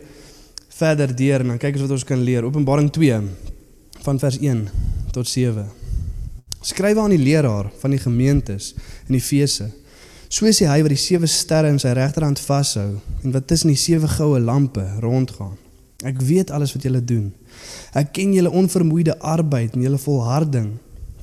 verder 0.69 1.15
deur 1.15 1.39
en 1.39 1.47
dan 1.53 1.57
kyk 1.57 1.77
ons 1.77 1.81
wat 1.81 1.91
ons 1.91 2.03
kan 2.03 2.21
leer. 2.23 2.43
Openbaring 2.43 2.89
2 2.91 3.21
van 4.03 4.19
vers 4.19 4.37
1 4.39 4.69
tot 5.11 5.27
7. 5.27 5.67
Skrywe 6.61 6.99
aan 6.99 7.09
die 7.09 7.19
leraar 7.19 7.71
van 7.79 7.91
die 7.91 7.99
gemeentes 7.99 8.73
in 9.07 9.15
Efese. 9.15 9.71
So 10.29 10.49
sê 10.49 10.65
hy 10.65 10.79
wat 10.81 10.89
die 10.89 10.97
sewe 10.97 11.27
sterre 11.29 11.69
in 11.69 11.77
sy 11.79 11.91
regterhand 11.93 12.39
vashou 12.41 12.95
en 13.21 13.35
wat 13.35 13.45
tussen 13.47 13.69
die 13.69 13.77
sewe 13.77 14.07
goue 14.07 14.39
lampe 14.39 14.85
rondgaan. 15.03 15.57
Ek 16.03 16.17
weet 16.25 16.51
alles 16.51 16.73
wat 16.73 16.87
julle 16.87 17.03
doen. 17.03 17.29
Ek 17.93 18.09
ken 18.15 18.33
julle 18.33 18.51
onvermoeide 18.51 19.19
arbeid 19.19 19.75
en 19.77 19.85
julle 19.85 19.99
volharding. 20.01 20.73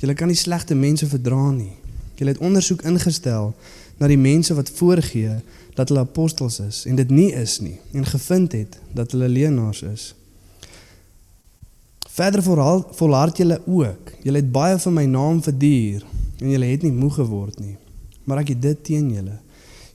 Julle 0.00 0.14
kan 0.14 0.30
nie 0.30 0.38
slegte 0.38 0.78
mense 0.78 1.08
verdra 1.10 1.50
nie. 1.50 1.79
Julle 2.20 2.34
het 2.34 2.42
ondersoek 2.44 2.82
ingestel 2.84 3.54
na 3.96 4.08
die 4.10 4.20
mense 4.20 4.52
wat 4.54 4.68
voorgee 4.76 5.38
dat 5.76 5.88
hulle 5.88 6.04
apostels 6.04 6.58
is 6.60 6.82
en 6.84 6.98
dit 6.98 7.10
nie 7.10 7.30
is 7.32 7.60
nie 7.64 7.78
en 7.96 8.04
gevind 8.04 8.52
het 8.52 8.76
dat 8.92 9.14
hulle 9.16 9.28
leenaars 9.28 9.80
is. 9.88 10.10
Verder 12.10 12.42
volhard, 12.44 12.92
volhard 12.96 13.40
julle 13.40 13.56
ook. 13.64 14.12
Julle 14.22 14.42
het 14.42 14.52
baie 14.52 14.76
van 14.78 14.96
my 14.98 15.06
naam 15.08 15.40
verduur 15.42 16.04
en 16.40 16.50
julle 16.52 16.68
het 16.68 16.84
nie 16.84 16.92
moeg 16.92 17.16
geword 17.22 17.60
nie. 17.64 17.76
Maar 18.28 18.42
ek 18.44 18.52
het 18.52 18.62
dit 18.68 18.84
teen 18.90 19.08
julle. 19.14 19.38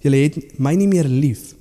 Julle 0.01 0.23
het 0.23 0.57
my 0.57 0.73
nie 0.79 0.89
meer 0.89 1.05
lief 1.05 1.51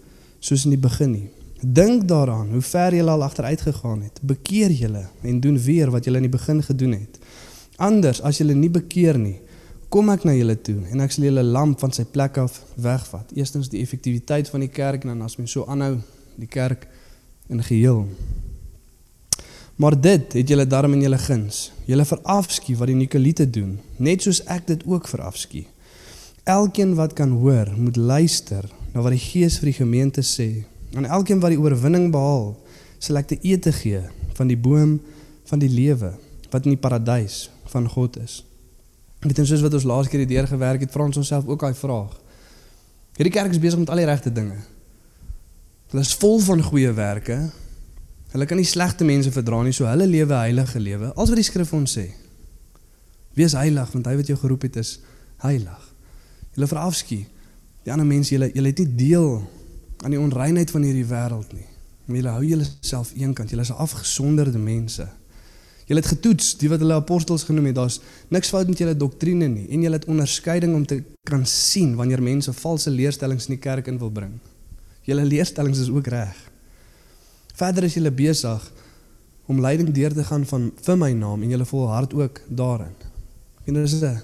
soos 0.40 0.64
in 0.64 0.73
die 0.73 0.80
begin 0.80 1.12
nie. 1.12 1.28
Dink 1.61 2.09
daaraan 2.09 2.56
hoe 2.56 2.64
ver 2.64 2.97
julle 2.97 3.12
al 3.12 3.28
agteruit 3.28 3.61
gegaan 3.68 4.06
het. 4.09 4.25
Bekeer 4.25 4.73
julle 4.73 5.11
en 5.21 5.40
doen 5.44 5.61
weer 5.61 5.92
wat 5.92 6.09
julle 6.09 6.25
in 6.25 6.30
die 6.30 6.37
begin 6.38 6.64
gedoen 6.64 6.97
het. 6.97 7.21
Anders 7.76 8.23
as 8.25 8.40
julle 8.40 8.56
nie 8.56 8.73
bekeer 8.73 9.21
nie, 9.21 9.42
kom 9.88 10.11
ek 10.12 10.25
na 10.25 10.35
julle 10.37 10.57
toe 10.61 10.81
en 10.93 11.03
ek 11.05 11.12
sal 11.14 11.26
julle 11.29 11.43
lamp 11.43 11.81
van 11.83 11.93
sy 11.95 12.05
plek 12.05 12.38
af 12.43 12.61
wegvat. 12.81 13.33
Eerstens 13.37 13.71
die 13.73 13.83
effektiwiteit 13.83 14.50
van 14.53 14.64
die 14.64 14.73
kerk 14.73 15.05
en 15.05 15.14
dan 15.14 15.26
as 15.26 15.38
mens 15.41 15.55
so 15.57 15.67
aanhou, 15.71 15.99
die 16.41 16.50
kerk 16.50 16.87
in 17.49 17.62
geheel. 17.62 18.05
Maar 19.76 19.97
dit 20.00 20.33
het 20.38 20.49
julle 20.49 20.67
darm 20.67 20.93
in 20.95 21.03
julle 21.03 21.19
guns. 21.19 21.73
Julle 21.91 22.07
verafskie 22.07 22.76
wat 22.79 22.91
die 22.93 22.99
Nikoliete 22.99 23.47
doen, 23.50 23.79
net 23.99 24.23
soos 24.23 24.45
ek 24.50 24.69
dit 24.71 24.85
ook 24.87 25.09
verafskie. 25.11 25.67
Elkeen 26.45 26.95
wat 26.95 27.17
kan 27.19 27.33
hoor, 27.41 27.73
moet 27.76 27.97
luister 27.97 28.69
na 28.93 29.03
wat 29.03 29.17
die 29.17 29.23
Gees 29.23 29.59
vir 29.59 29.73
die 29.73 29.79
gemeente 29.81 30.23
sê. 30.23 30.64
En 30.95 31.09
elkeen 31.09 31.41
wat 31.43 31.55
die 31.55 31.59
oorwinning 31.59 32.11
behaal, 32.14 32.53
sal 33.03 33.19
ek 33.19 33.33
te 33.33 33.38
ete 33.43 33.73
gee 33.75 34.05
van 34.38 34.50
die 34.50 34.59
boom 34.59 34.99
van 35.50 35.62
die 35.62 35.71
lewe 35.73 36.14
wat 36.53 36.69
in 36.69 36.76
die 36.76 36.81
paradys 36.81 37.49
van 37.73 37.88
God 37.91 38.21
is. 38.23 38.43
Weet 39.25 39.40
jy 39.40 39.47
soos 39.49 39.64
wat 39.64 39.75
ons 39.78 39.87
laas 39.88 40.09
keer 40.12 40.26
die 40.26 40.35
deur 40.35 40.49
gewerk 40.49 40.85
het, 40.85 40.93
vra 40.93 41.07
ons 41.09 41.16
onsself 41.16 41.47
ook 41.49 41.62
daai 41.64 41.76
vraag. 41.78 42.12
Hierdie 43.16 43.33
kerk 43.33 43.54
is 43.54 43.62
besig 43.62 43.81
met 43.81 43.93
al 43.93 44.02
die 44.02 44.09
regte 44.09 44.33
dinge. 44.35 44.59
Hulle 45.93 46.02
is 46.04 46.12
vol 46.21 46.40
van 46.45 46.62
goeie 46.66 46.90
werke. 46.93 47.38
Hulle 48.35 48.47
kan 48.50 48.59
nie 48.59 48.69
slegte 48.69 49.07
mense 49.07 49.31
verdra 49.33 49.62
nie, 49.62 49.73
so 49.73 49.87
hulle 49.88 50.09
lewe 50.11 50.35
heilige 50.35 50.81
lewe. 50.83 51.12
Als 51.14 51.31
wat 51.33 51.40
die 51.40 51.47
skrif 51.47 51.73
ons 51.76 51.97
sê. 51.97 52.09
Wees 53.38 53.54
heilig 53.57 53.93
want 53.95 54.11
hy 54.11 54.16
wat 54.19 54.31
jou 54.31 54.37
geroep 54.38 54.66
het 54.69 54.81
is 54.83 54.99
heilig. 55.45 55.90
Julle 56.54 56.71
verafskie 56.71 57.25
die 57.85 57.93
ander 57.93 58.07
mense, 58.09 58.33
julle 58.35 58.49
julle 58.54 58.71
het 58.73 58.81
nie 58.81 58.97
deel 58.99 59.28
aan 60.04 60.14
die 60.14 60.21
onreinheid 60.21 60.71
van 60.73 60.85
hierdie 60.87 61.07
wêreld 61.09 61.52
nie. 61.57 61.66
Maar 62.07 62.19
julle 62.19 62.35
hou 62.37 62.45
julleself 62.45 63.12
eenkant. 63.16 63.52
Julle 63.52 63.64
is 63.64 63.73
afgesonderde 63.73 64.61
mense. 64.61 65.07
Julle 65.85 66.00
het 66.00 66.09
getoets, 66.09 66.55
die 66.57 66.71
wat 66.73 66.81
hulle 66.81 66.97
apostels 66.97 67.45
genoem 67.45 67.69
het, 67.69 67.76
daar's 67.76 67.99
niks 68.33 68.49
fout 68.53 68.71
met 68.71 68.81
julle 68.81 68.97
doktrine 68.97 69.49
nie 69.53 69.67
en 69.69 69.85
julle 69.85 69.99
het 69.99 70.09
onderskeiding 70.09 70.73
om 70.76 70.87
te 70.88 71.03
kan 71.29 71.45
sien 71.49 71.93
wanneer 71.99 72.23
mense 72.25 72.53
valse 72.57 72.91
leerstellings 72.91 73.50
in 73.50 73.59
die 73.59 73.62
kerk 73.62 73.91
in 73.93 74.00
wil 74.00 74.12
bring. 74.12 74.38
Julle 75.05 75.26
leerstellings 75.29 75.83
is 75.85 75.91
ook 75.93 76.09
reg. 76.09 76.38
Verder 77.55 77.85
is 77.85 77.99
julle 77.99 78.12
besig 78.12 78.64
om 79.47 79.61
leiding 79.61 79.93
deur 79.93 80.14
te 80.17 80.25
gaan 80.25 80.47
van 80.49 80.71
vir 80.87 80.97
my 80.97 81.11
naam 81.12 81.45
en 81.45 81.53
julle 81.53 81.69
volhard 81.69 82.14
ook 82.17 82.41
daarin. 82.49 82.95
En 83.64 83.75
dit 83.75 83.85
is 83.85 84.00
'n 84.00 84.23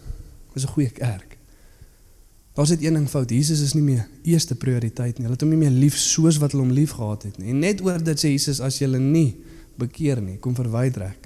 is 0.55 0.65
'n 0.65 0.73
goeie 0.73 0.91
kerk. 0.91 1.37
Daar's 2.55 2.71
net 2.71 2.83
een 2.83 2.95
ding 2.95 3.09
fout. 3.09 3.31
Jesus 3.31 3.61
is 3.61 3.75
nie 3.75 3.83
meer 3.83 4.09
eerste 4.23 4.55
prioriteit 4.55 5.19
nie. 5.19 5.27
Hulle 5.27 5.37
het 5.37 5.41
hom 5.41 5.51
nie 5.51 5.59
meer 5.59 5.71
lief 5.71 5.97
soos 5.97 6.39
wat 6.39 6.53
hulle 6.53 6.65
hom 6.65 6.73
liefgehad 6.73 7.23
het 7.23 7.39
nie. 7.39 7.51
En 7.51 7.59
net 7.59 7.81
oor 7.81 8.03
dit 8.03 8.19
sê 8.19 8.29
Jesus 8.29 8.61
as 8.61 8.79
jy 8.79 8.87
nie 8.99 9.37
bekeer 9.77 10.21
nie, 10.21 10.39
kom 10.39 10.55
verwyder 10.55 11.03
ek 11.03 11.20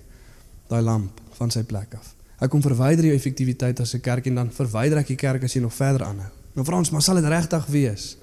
daai 0.75 0.85
lamp 0.85 1.21
van 1.38 1.52
sy 1.54 1.62
plek 1.66 1.95
af. 1.99 2.12
Hy 2.40 2.49
kom 2.50 2.62
verwyder 2.64 3.07
jou 3.09 3.14
effektiwiteit 3.14 3.81
as 3.81 3.95
'n 3.95 4.00
kerk 4.00 4.26
en 4.26 4.35
dan 4.35 4.50
verwyder 4.50 4.99
ek 4.99 5.07
die 5.07 5.16
kerk 5.16 5.45
as 5.45 5.54
jy 5.54 5.61
nog 5.61 5.75
verder 5.75 6.07
aanhou. 6.07 6.31
Nou 6.54 6.64
vra 6.66 6.76
ons, 6.76 6.90
maar 6.90 7.02
sal 7.02 7.14
dit 7.14 7.25
regtig 7.25 7.66
wees? 7.66 8.16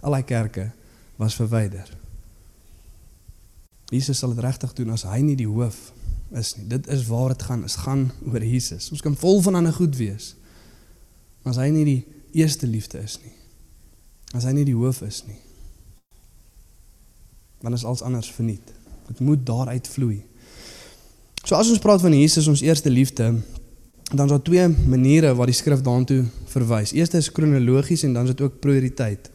Al 0.00 0.10
daai 0.10 0.24
kerke 0.24 0.72
was 1.16 1.34
verwyder. 1.34 1.88
Jesus 3.90 4.18
sal 4.18 4.34
dit 4.34 4.44
regtig 4.44 4.72
doen 4.72 4.90
as 4.90 5.02
hy 5.02 5.20
nie 5.20 5.36
die 5.36 5.46
hoof 5.46 5.92
is 6.32 6.56
nie. 6.56 6.66
Dit 6.66 6.86
is 6.86 7.06
waar 7.06 7.28
dit 7.28 7.42
gaan. 7.42 7.60
Dit 7.60 7.76
gaan 7.84 8.10
oor 8.24 8.44
Jesus. 8.44 8.90
Ons 8.90 9.02
kan 9.04 9.16
vol 9.16 9.42
van 9.44 9.54
ander 9.54 9.72
goed 9.72 9.96
wees. 9.96 10.34
Maar 11.42 11.52
as 11.52 11.60
hy 11.60 11.68
nie 11.74 11.84
die 11.84 12.06
eerste 12.32 12.66
liefde 12.66 13.02
is 13.02 13.18
nie. 13.20 13.34
As 14.32 14.46
hy 14.48 14.54
nie 14.56 14.64
die 14.64 14.76
hoof 14.76 15.02
is 15.02 15.22
nie. 15.26 15.38
Dan 17.60 17.76
is 17.76 17.84
alles 17.84 18.02
anders 18.02 18.30
verniet. 18.32 18.72
Dit 19.06 19.20
moet 19.20 19.46
daaruit 19.46 19.88
vloei. 19.88 20.22
So 21.42 21.58
as 21.58 21.70
ons 21.72 21.82
praat 21.82 22.02
van 22.04 22.14
Jesus 22.14 22.46
ons 22.50 22.62
eerste 22.62 22.90
liefde, 22.90 23.32
dan 24.12 24.24
is 24.28 24.30
daar 24.30 24.42
twee 24.46 24.68
maniere 24.68 25.32
waar 25.34 25.50
die 25.50 25.56
skrif 25.56 25.80
daartoe 25.82 26.22
verwys. 26.52 26.92
Eerste 26.94 27.18
is 27.18 27.32
kronologies 27.34 28.04
en 28.06 28.14
dan 28.14 28.28
is 28.28 28.36
dit 28.36 28.44
ook 28.44 28.60
prioriteit. 28.62 29.30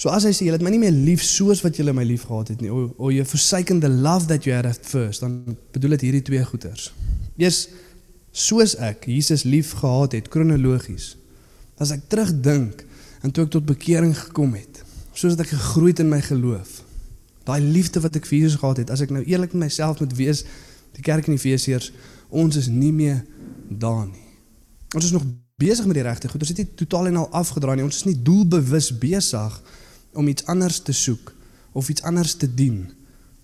So 0.00 0.12
as 0.14 0.24
hy 0.24 0.30
sê 0.32 0.46
jy 0.46 0.54
het 0.54 0.62
my 0.64 0.70
nie 0.72 0.80
meer 0.80 0.94
lief 0.94 1.24
soos 1.26 1.60
wat 1.64 1.76
jy 1.76 1.90
my 1.92 2.04
lief 2.06 2.22
gehad 2.28 2.54
het 2.54 2.62
nie, 2.62 2.70
o, 2.72 2.86
o 2.96 3.10
you 3.12 3.26
forsaken 3.28 3.82
the 3.82 3.90
love 3.90 4.30
that 4.30 4.46
you 4.46 4.54
had 4.54 4.68
at 4.68 4.86
first, 4.86 5.24
dan 5.24 5.56
bedoel 5.74 5.98
dit 5.98 6.06
hierdie 6.06 6.22
twee 6.30 6.44
goeters. 6.46 6.92
Eers 7.40 7.66
soos 8.30 8.76
ek 8.78 9.08
Jesus 9.10 9.42
lief 9.44 9.74
gehad 9.82 10.14
het 10.16 10.30
kronologies. 10.32 11.16
As 11.82 11.90
ek 11.92 12.06
terugdink 12.12 12.86
en 13.26 13.34
toe 13.34 13.44
ek 13.48 13.52
tot 13.58 13.66
bekering 13.66 14.14
gekom 14.16 14.54
het, 14.56 14.84
soos 15.12 15.34
ek 15.34 15.50
gegroei 15.50 15.90
het 15.90 16.04
in 16.04 16.12
my 16.12 16.22
geloof. 16.24 16.78
Daai 17.48 17.60
liefde 17.60 18.00
wat 18.04 18.16
ek 18.16 18.28
vir 18.28 18.38
Jesus 18.38 18.60
gehad 18.62 18.84
het, 18.84 18.92
as 18.94 19.02
ek 19.02 19.12
nou 19.12 19.24
eerlik 19.26 19.52
met 19.56 19.66
myself 19.66 20.00
moet 20.00 20.14
wees, 20.16 20.46
die 20.92 21.02
kerk 21.02 21.26
in 21.26 21.36
Efesiërs, 21.36 21.92
ons 22.28 22.56
is 22.56 22.68
nie 22.68 22.92
meer 22.92 23.24
daar 23.68 24.06
nie. 24.06 24.26
Ons 24.94 25.04
is 25.04 25.14
nog 25.14 25.24
besig 25.60 25.86
met 25.86 25.98
die 25.98 26.06
regte 26.06 26.28
goed. 26.28 26.40
Ons 26.40 26.52
het 26.52 26.62
nie 26.62 26.74
totaal 26.74 27.10
en 27.10 27.20
al 27.22 27.28
afgedraai 27.42 27.76
nie. 27.76 27.84
Ons 27.84 28.02
is 28.02 28.08
nie 28.08 28.16
doelbewus 28.22 28.90
besig 28.98 29.60
om 30.18 30.28
iets 30.28 30.46
anders 30.50 30.80
te 30.82 30.94
soek 30.96 31.34
of 31.72 31.88
iets 31.88 32.02
anders 32.02 32.34
te 32.34 32.48
dien 32.54 32.88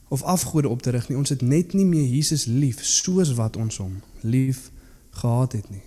of 0.08 0.22
afgode 0.22 0.68
op 0.68 0.82
te 0.82 0.90
rig 0.90 1.08
nie. 1.08 1.18
Ons 1.18 1.34
het 1.34 1.42
net 1.42 1.74
nie 1.74 1.86
meer 1.86 2.06
Jesus 2.06 2.46
lief 2.46 2.82
soos 2.84 3.34
wat 3.38 3.56
ons 3.56 3.78
hom 3.82 4.00
lief 4.22 4.70
gehad 5.20 5.58
het 5.58 5.70
nie. 5.70 5.82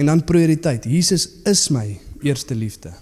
En 0.00 0.08
dan 0.08 0.24
prioriteit. 0.24 0.84
Jesus 0.84 1.28
is 1.48 1.68
my 1.68 1.98
eerste 2.24 2.54
liefde. 2.54 2.92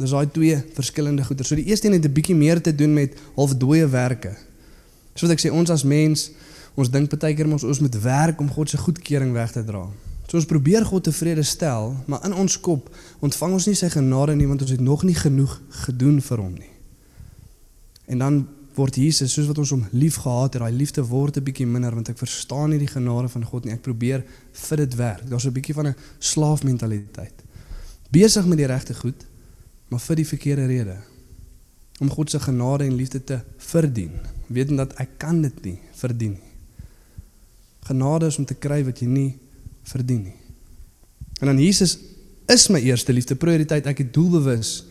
Dis 0.00 0.12
daai 0.14 0.30
twee 0.32 0.56
verskillende 0.72 1.24
goeie. 1.24 1.44
So 1.44 1.56
die 1.58 1.68
eerste 1.68 1.88
een 1.88 1.98
het 1.98 2.08
'n 2.08 2.12
bietjie 2.12 2.34
meer 2.36 2.60
te 2.60 2.74
doen 2.74 2.92
met 2.92 3.18
half 3.34 3.54
dooie 3.56 3.88
werke. 3.88 4.36
Soos 5.14 5.30
ek 5.30 5.40
sê 5.40 5.50
ons 5.52 5.70
as 5.70 5.84
mens 5.84 6.30
Ons 6.74 6.90
dink 6.90 7.12
baie 7.12 7.34
keer 7.36 7.50
ons 7.52 7.64
ons 7.64 7.80
moet 7.84 8.00
werk 8.00 8.40
om 8.40 8.48
God 8.50 8.70
se 8.70 8.80
goedkeuring 8.80 9.32
weg 9.32 9.52
te 9.52 9.64
dra. 9.64 9.84
So 10.28 10.38
ons 10.40 10.48
probeer 10.48 10.86
God 10.88 11.04
tevrede 11.04 11.42
stel, 11.44 11.90
maar 12.08 12.22
in 12.24 12.32
ons 12.32 12.54
kop 12.60 12.88
ontvang 13.20 13.56
ons 13.58 13.66
nie 13.68 13.76
sy 13.76 13.90
genade 13.92 14.32
nie 14.38 14.48
want 14.48 14.62
ons 14.64 14.70
het 14.72 14.80
nog 14.80 15.02
nie 15.04 15.16
genoeg 15.18 15.58
gedoen 15.84 16.20
vir 16.24 16.40
hom 16.40 16.54
nie. 16.56 16.70
En 18.08 18.22
dan 18.24 18.38
word 18.72 18.96
Jesus 18.96 19.34
soos 19.34 19.50
wat 19.50 19.58
ons 19.60 19.74
hom 19.74 19.82
liefgehad 19.92 20.54
het, 20.54 20.62
daai 20.62 20.72
liefde 20.72 21.04
word 21.04 21.36
'n 21.36 21.44
bietjie 21.44 21.66
minder 21.66 21.92
want 21.94 22.08
ek 22.08 22.16
verstaan 22.18 22.70
nie 22.70 22.78
die 22.78 22.88
genade 22.88 23.28
van 23.28 23.44
God 23.44 23.64
nie. 23.64 23.74
Ek 23.74 23.82
probeer 23.82 24.24
vir 24.52 24.76
dit 24.76 24.94
werk. 24.96 25.28
Daar's 25.28 25.44
'n 25.44 25.52
bietjie 25.52 25.74
van 25.74 25.88
'n 25.88 25.96
slaafmentaliteit. 26.18 27.44
Besig 28.10 28.46
met 28.46 28.58
die 28.58 28.66
regte 28.66 28.94
goed, 28.94 29.26
maar 29.88 30.00
vir 30.00 30.16
die 30.16 30.26
verkeerde 30.26 30.66
rede. 30.66 30.96
Om 32.00 32.10
God 32.10 32.30
se 32.30 32.40
genade 32.40 32.84
en 32.84 32.94
liefde 32.94 33.24
te 33.24 33.40
verdien, 33.56 34.12
wetend 34.46 34.78
dat 34.78 34.92
ek 34.94 35.18
kan 35.18 35.42
dit 35.42 35.64
nie 35.64 35.78
verdien 35.92 36.32
nie. 36.32 36.51
Genade 37.82 38.26
is 38.26 38.38
om 38.38 38.44
te 38.44 38.54
kry 38.54 38.84
wat 38.84 39.00
jy 39.02 39.06
nie 39.06 39.38
verdien 39.82 40.22
nie. 40.22 40.36
En 41.40 41.50
dan 41.50 41.58
Jesus 41.58 41.98
is 42.46 42.68
my 42.68 42.78
eerste 42.80 43.12
liefde 43.12 43.34
prioriteit. 43.34 43.86
Ek 43.86 43.98
het 43.98 44.12
doelbewus 44.14 44.84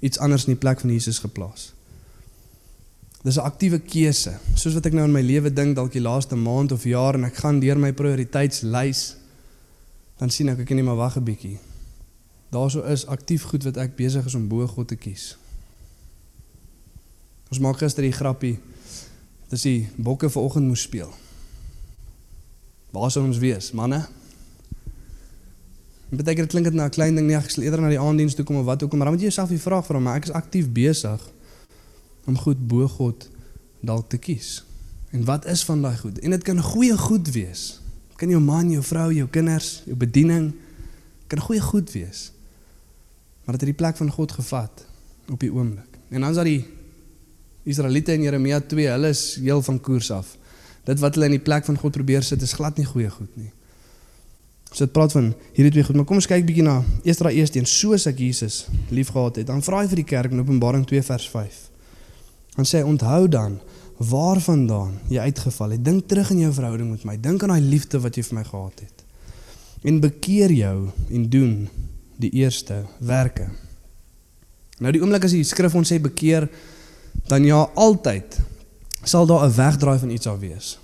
iets 0.00 0.18
anders 0.18 0.46
in 0.46 0.54
die 0.54 0.60
plek 0.60 0.80
van 0.80 0.90
Jesus 0.90 1.18
geplaas. 1.18 1.72
Dis 3.22 3.36
'n 3.36 3.44
aktiewe 3.44 3.78
keuse. 3.78 4.38
Soos 4.54 4.74
wat 4.74 4.86
ek 4.86 4.92
nou 4.92 5.04
in 5.04 5.12
my 5.12 5.20
lewe 5.20 5.52
dink 5.52 5.76
dalk 5.76 5.92
die 5.92 6.00
laaste 6.00 6.36
maand 6.36 6.72
of 6.72 6.84
jaar 6.84 7.14
en 7.14 7.24
ek 7.24 7.36
gaan 7.36 7.60
deur 7.60 7.78
my 7.78 7.92
prioriteitslys 7.92 9.16
dan 10.18 10.30
sien 10.30 10.48
ek 10.48 10.58
ek 10.58 10.70
net 10.70 10.84
maar 10.84 10.96
wag 10.96 11.16
'n 11.16 11.24
bietjie. 11.24 11.58
Daarso 12.50 12.82
is 12.82 13.06
aktief 13.06 13.42
goed 13.42 13.64
wat 13.64 13.76
ek 13.76 13.96
besig 13.96 14.24
is 14.26 14.34
om 14.34 14.48
bo 14.48 14.66
God 14.66 14.88
te 14.88 14.96
kies. 14.96 15.36
Ons 17.50 17.60
maak 17.60 17.76
gister 17.76 18.02
die 18.02 18.12
grappie. 18.12 18.58
Dis 19.48 19.62
die 19.62 19.88
bokke 19.96 20.30
vanoggend 20.30 20.66
moes 20.66 20.82
speel. 20.82 21.12
Waar 22.90 23.10
sou 23.12 23.24
ons 23.26 23.38
wees, 23.38 23.72
manne? 23.76 24.00
Dit 26.08 26.16
beteken 26.22 26.46
dit 26.46 26.52
klink 26.54 26.64
dit 26.70 26.74
na 26.74 26.86
'n 26.86 26.90
klein 26.90 27.14
ding 27.14 27.26
nie, 27.26 27.36
ek 27.36 27.50
sal 27.50 27.62
eerder 27.62 27.80
na 27.80 27.88
die 27.88 28.00
aanddiens 28.00 28.34
toe 28.34 28.44
kom 28.44 28.56
of 28.56 28.64
wat 28.64 28.82
ook 28.82 28.92
al, 28.92 28.96
maar 28.96 29.06
dan 29.06 29.14
moet 29.14 29.22
jy 29.22 29.28
jouself 29.28 29.48
die 29.48 29.60
vraag 29.60 29.84
vra, 29.86 29.98
maar 29.98 30.16
ek 30.16 30.24
is 30.24 30.32
aktief 30.32 30.72
besig 30.72 31.20
om 32.24 32.36
goed 32.36 32.66
bo 32.68 32.88
God 32.88 33.28
dalk 33.80 34.08
te 34.08 34.16
kies. 34.16 34.64
En 35.10 35.24
wat 35.24 35.44
is 35.46 35.64
van 35.64 35.82
daai 35.82 35.96
goed? 35.96 36.18
En 36.18 36.30
dit 36.30 36.42
kan 36.42 36.62
goeie 36.62 36.96
goed 36.96 37.28
wees. 37.30 37.80
Kan 38.16 38.28
jou 38.28 38.40
man, 38.40 38.70
jou 38.70 38.82
vrou, 38.82 39.12
jou 39.12 39.28
kinders, 39.28 39.82
jou 39.84 39.96
bediening 39.96 40.52
kan 41.26 41.40
goeie 41.40 41.60
goed 41.60 41.92
wees. 41.92 42.32
Maar 43.44 43.56
dit 43.56 43.60
het 43.60 43.76
die 43.76 43.84
plek 43.84 43.96
van 43.96 44.10
God 44.10 44.32
gevat 44.32 44.86
op 45.28 45.40
die 45.40 45.52
oomblik. 45.52 45.98
En 46.08 46.20
dan 46.20 46.30
is 46.30 46.36
daar 46.36 46.44
die 46.44 46.66
Israeliete 47.62 48.12
in 48.12 48.22
Jeremia 48.22 48.60
2, 48.60 48.86
hulle 48.86 49.08
is 49.08 49.34
heel 49.34 49.62
van 49.62 49.80
koers 49.80 50.10
af 50.10 50.36
dit 50.88 51.00
wat 51.02 51.16
hulle 51.16 51.28
in 51.28 51.36
die 51.36 51.44
plek 51.44 51.66
van 51.68 51.78
God 51.78 51.96
probeer 51.96 52.24
sit 52.24 52.42
is 52.42 52.56
glad 52.56 52.78
nie 52.80 52.86
goeie 52.88 53.10
goed 53.12 53.32
nie. 53.36 53.50
So 54.72 54.84
dit 54.84 54.92
praat 54.92 55.14
van 55.16 55.30
hierdie 55.56 55.72
twee 55.78 55.86
goed, 55.86 55.96
maar 55.96 56.06
kom 56.08 56.20
ons 56.20 56.28
kyk 56.28 56.44
bietjie 56.48 56.64
na 56.64 56.82
eers 57.06 57.20
daai 57.20 57.38
eerste 57.40 57.60
een, 57.60 57.68
soos 57.68 58.04
ek 58.08 58.20
Jesus 58.20 58.66
liefgehad 58.92 59.40
het. 59.40 59.48
Dan 59.48 59.64
vra 59.64 59.82
hy 59.82 59.88
vir 59.88 60.02
die 60.02 60.08
kerk 60.08 60.34
in 60.34 60.42
Openbaring 60.42 60.84
2 60.88 61.04
vers 61.08 61.28
5. 61.32 61.58
Dan 62.56 62.68
sê 62.68 62.82
hy 62.82 62.88
onthou 62.88 63.22
dan 63.32 63.58
waarvandaan 63.98 64.98
jy 65.10 65.24
uitgeval 65.30 65.74
het. 65.74 65.84
Dink 65.84 66.08
terug 66.10 66.30
in 66.34 66.44
jou 66.44 66.52
verhouding 66.54 66.90
met 66.92 67.06
my. 67.08 67.16
Dink 67.20 67.42
aan 67.42 67.54
daai 67.56 67.64
liefde 67.64 68.00
wat 68.04 68.16
jy 68.16 68.24
vir 68.28 68.38
my 68.38 68.44
gehad 68.46 68.84
het. 68.84 69.06
En 69.88 70.02
bekeer 70.04 70.52
jou 70.54 70.76
en 71.08 71.30
doen 71.32 71.54
die 72.20 72.30
eerste 72.42 72.82
werke. 72.98 73.48
Nou 74.78 74.92
die 74.94 75.00
oomblik 75.02 75.26
as 75.26 75.34
die 75.34 75.46
skrif 75.46 75.74
ons 75.78 75.90
sê 75.90 75.98
bekeer 76.02 76.46
dan 77.30 77.46
ja 77.46 77.64
altyd 77.74 78.38
sal 79.08 79.26
daar 79.26 79.44
'n 79.46 79.54
wegdraai 79.54 79.98
van 79.98 80.10
iets 80.10 80.26
af 80.26 80.38
wees. 80.38 80.78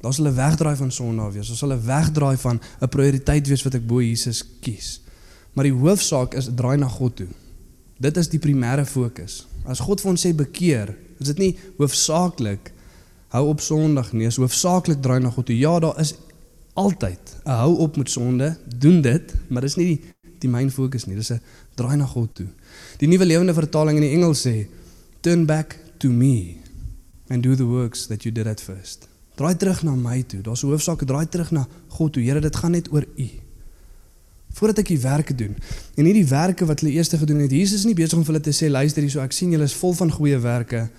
Daar 0.00 0.14
sal 0.14 0.26
'n 0.26 0.34
wegdraai 0.34 0.76
van 0.76 0.92
sonde 0.92 1.22
af 1.22 1.32
wees. 1.32 1.48
Daar 1.48 1.56
sal 1.56 1.72
'n 1.72 1.84
wegdraai 1.84 2.36
van 2.36 2.60
'n 2.80 2.88
prioriteit 2.88 3.46
wees 3.48 3.62
wat 3.62 3.74
ek 3.74 3.86
bo 3.86 4.00
Jesus 4.00 4.44
kies. 4.60 5.00
Maar 5.52 5.64
die 5.64 5.72
hoofsaak 5.72 6.34
is 6.34 6.48
draai 6.54 6.76
na 6.78 6.88
God 6.88 7.16
toe. 7.16 7.28
Dit 7.98 8.16
is 8.16 8.28
die 8.28 8.38
primêre 8.38 8.84
fokus. 8.86 9.46
As 9.64 9.80
God 9.80 10.00
vir 10.00 10.10
ons 10.10 10.26
sê 10.26 10.34
bekeer, 10.34 10.96
is 11.18 11.26
dit 11.26 11.38
nie 11.38 11.58
hoofsaaklik 11.78 12.72
hou 13.28 13.48
op 13.48 13.60
Sondag 13.60 14.12
nie, 14.12 14.26
is 14.26 14.36
hoofsaaklik 14.36 15.02
draai 15.02 15.20
na 15.20 15.30
God 15.30 15.46
toe. 15.46 15.58
Ja, 15.58 15.78
daar 15.78 16.00
is 16.00 16.14
altyd 16.74 17.36
'n 17.44 17.50
hou 17.50 17.76
op 17.78 17.96
met 17.96 18.10
sonde, 18.10 18.56
doen 18.78 19.00
dit, 19.00 19.34
maar 19.48 19.62
dis 19.62 19.76
nie 19.76 19.86
die 19.86 20.00
die 20.38 20.50
myn 20.50 20.70
fokus 20.70 21.04
nie. 21.06 21.16
Dis 21.16 21.30
'n 21.30 21.40
draai 21.74 21.96
na 21.96 22.06
God 22.06 22.34
toe. 22.34 22.46
Die 22.98 23.08
nuwe 23.08 23.24
lewende 23.24 23.54
vertaling 23.54 23.96
in 23.96 24.02
die 24.02 24.14
Engels 24.14 24.46
sê 24.46 24.66
turn 25.20 25.46
back 25.46 25.78
to 25.98 26.08
me 26.08 26.61
and 27.32 27.42
do 27.42 27.54
the 27.56 27.64
works 27.64 28.06
that 28.06 28.24
you 28.24 28.32
did 28.32 28.46
at 28.46 28.60
first. 28.60 29.08
Draai 29.40 29.56
terug 29.56 29.82
na 29.82 29.94
my 29.96 30.22
toe. 30.22 30.42
Daar's 30.44 30.62
'n 30.62 30.68
hoofsaak, 30.68 31.04
draai 31.04 31.28
terug 31.28 31.50
na 31.50 31.66
God 31.88 32.12
toe. 32.12 32.22
Here, 32.22 32.40
dit 32.40 32.56
gaan 32.56 32.70
net 32.70 32.92
oor 32.92 33.06
U. 33.16 33.28
Voordat 34.52 34.78
ek 34.78 34.86
die 34.86 35.00
werke 35.00 35.34
doen. 35.34 35.56
En 35.94 36.04
hierdie 36.04 36.26
werke 36.26 36.66
wat 36.66 36.80
hulle 36.80 36.92
eers 36.92 37.08
gedoen 37.08 37.38
het, 37.38 37.50
Jesus 37.50 37.78
is 37.78 37.84
nie 37.84 37.94
besig 37.94 38.18
om 38.18 38.24
vir 38.24 38.34
hulle 38.34 38.44
te 38.44 38.52
sê, 38.52 38.68
luister 38.68 39.02
hierso, 39.02 39.20
ek 39.20 39.32
sien 39.32 39.50
julle 39.50 39.64
is 39.64 39.72
vol 39.74 39.94
van 39.94 40.10
goeie 40.10 40.38
werke. 40.38 40.90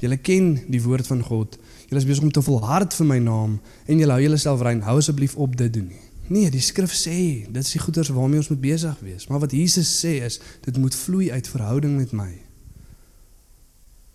Julle 0.00 0.16
ken 0.16 0.64
die 0.68 0.82
woord 0.82 1.06
van 1.06 1.22
God. 1.22 1.58
Julle 1.88 2.00
is 2.00 2.06
besig 2.06 2.22
om 2.22 2.32
te 2.32 2.42
volhard 2.42 2.94
vir 2.94 3.06
my 3.06 3.18
naam 3.18 3.60
en 3.86 3.98
julle 3.98 4.12
hou 4.12 4.22
julleself 4.22 4.60
rein. 4.60 4.80
Hou 4.80 4.96
asseblief 4.98 5.36
op 5.36 5.56
dit 5.56 5.72
doen 5.72 5.86
nie. 5.88 6.00
Nee, 6.28 6.50
die 6.50 6.60
skrif 6.60 6.92
sê, 6.96 7.44
dit 7.52 7.60
is 7.60 7.72
die 7.76 7.80
goeders 7.80 8.08
waarmee 8.08 8.40
ons 8.40 8.48
moet 8.48 8.60
besig 8.60 9.00
wees. 9.04 9.26
Maar 9.28 9.40
wat 9.44 9.52
Jesus 9.52 9.90
sê 10.00 10.24
is, 10.24 10.40
dit 10.64 10.76
moet 10.76 10.94
vloei 10.94 11.30
uit 11.32 11.48
verhouding 11.48 11.96
met 11.96 12.12
my. 12.16 12.30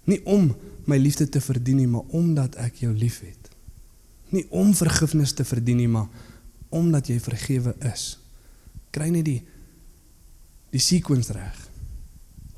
Nie 0.10 0.26
om 0.26 0.56
my 0.86 0.98
liefde 0.98 1.30
te 1.30 1.42
verdien 1.42 1.80
nie, 1.82 1.88
maar 1.88 2.08
omdat 2.16 2.56
ek 2.62 2.84
jou 2.84 2.94
liefhet. 2.96 3.50
Nie 4.30 4.46
om 4.50 4.74
vergifnis 4.78 5.34
te 5.34 5.46
verdien 5.48 5.80
nie, 5.82 5.90
maar 5.90 6.08
omdat 6.70 7.10
jy 7.10 7.20
vergewe 7.24 7.74
is. 7.92 8.14
Kry 8.94 9.10
net 9.14 9.26
die 9.26 9.42
die 10.70 10.82
sequence 10.82 11.34
reg. 11.34 11.56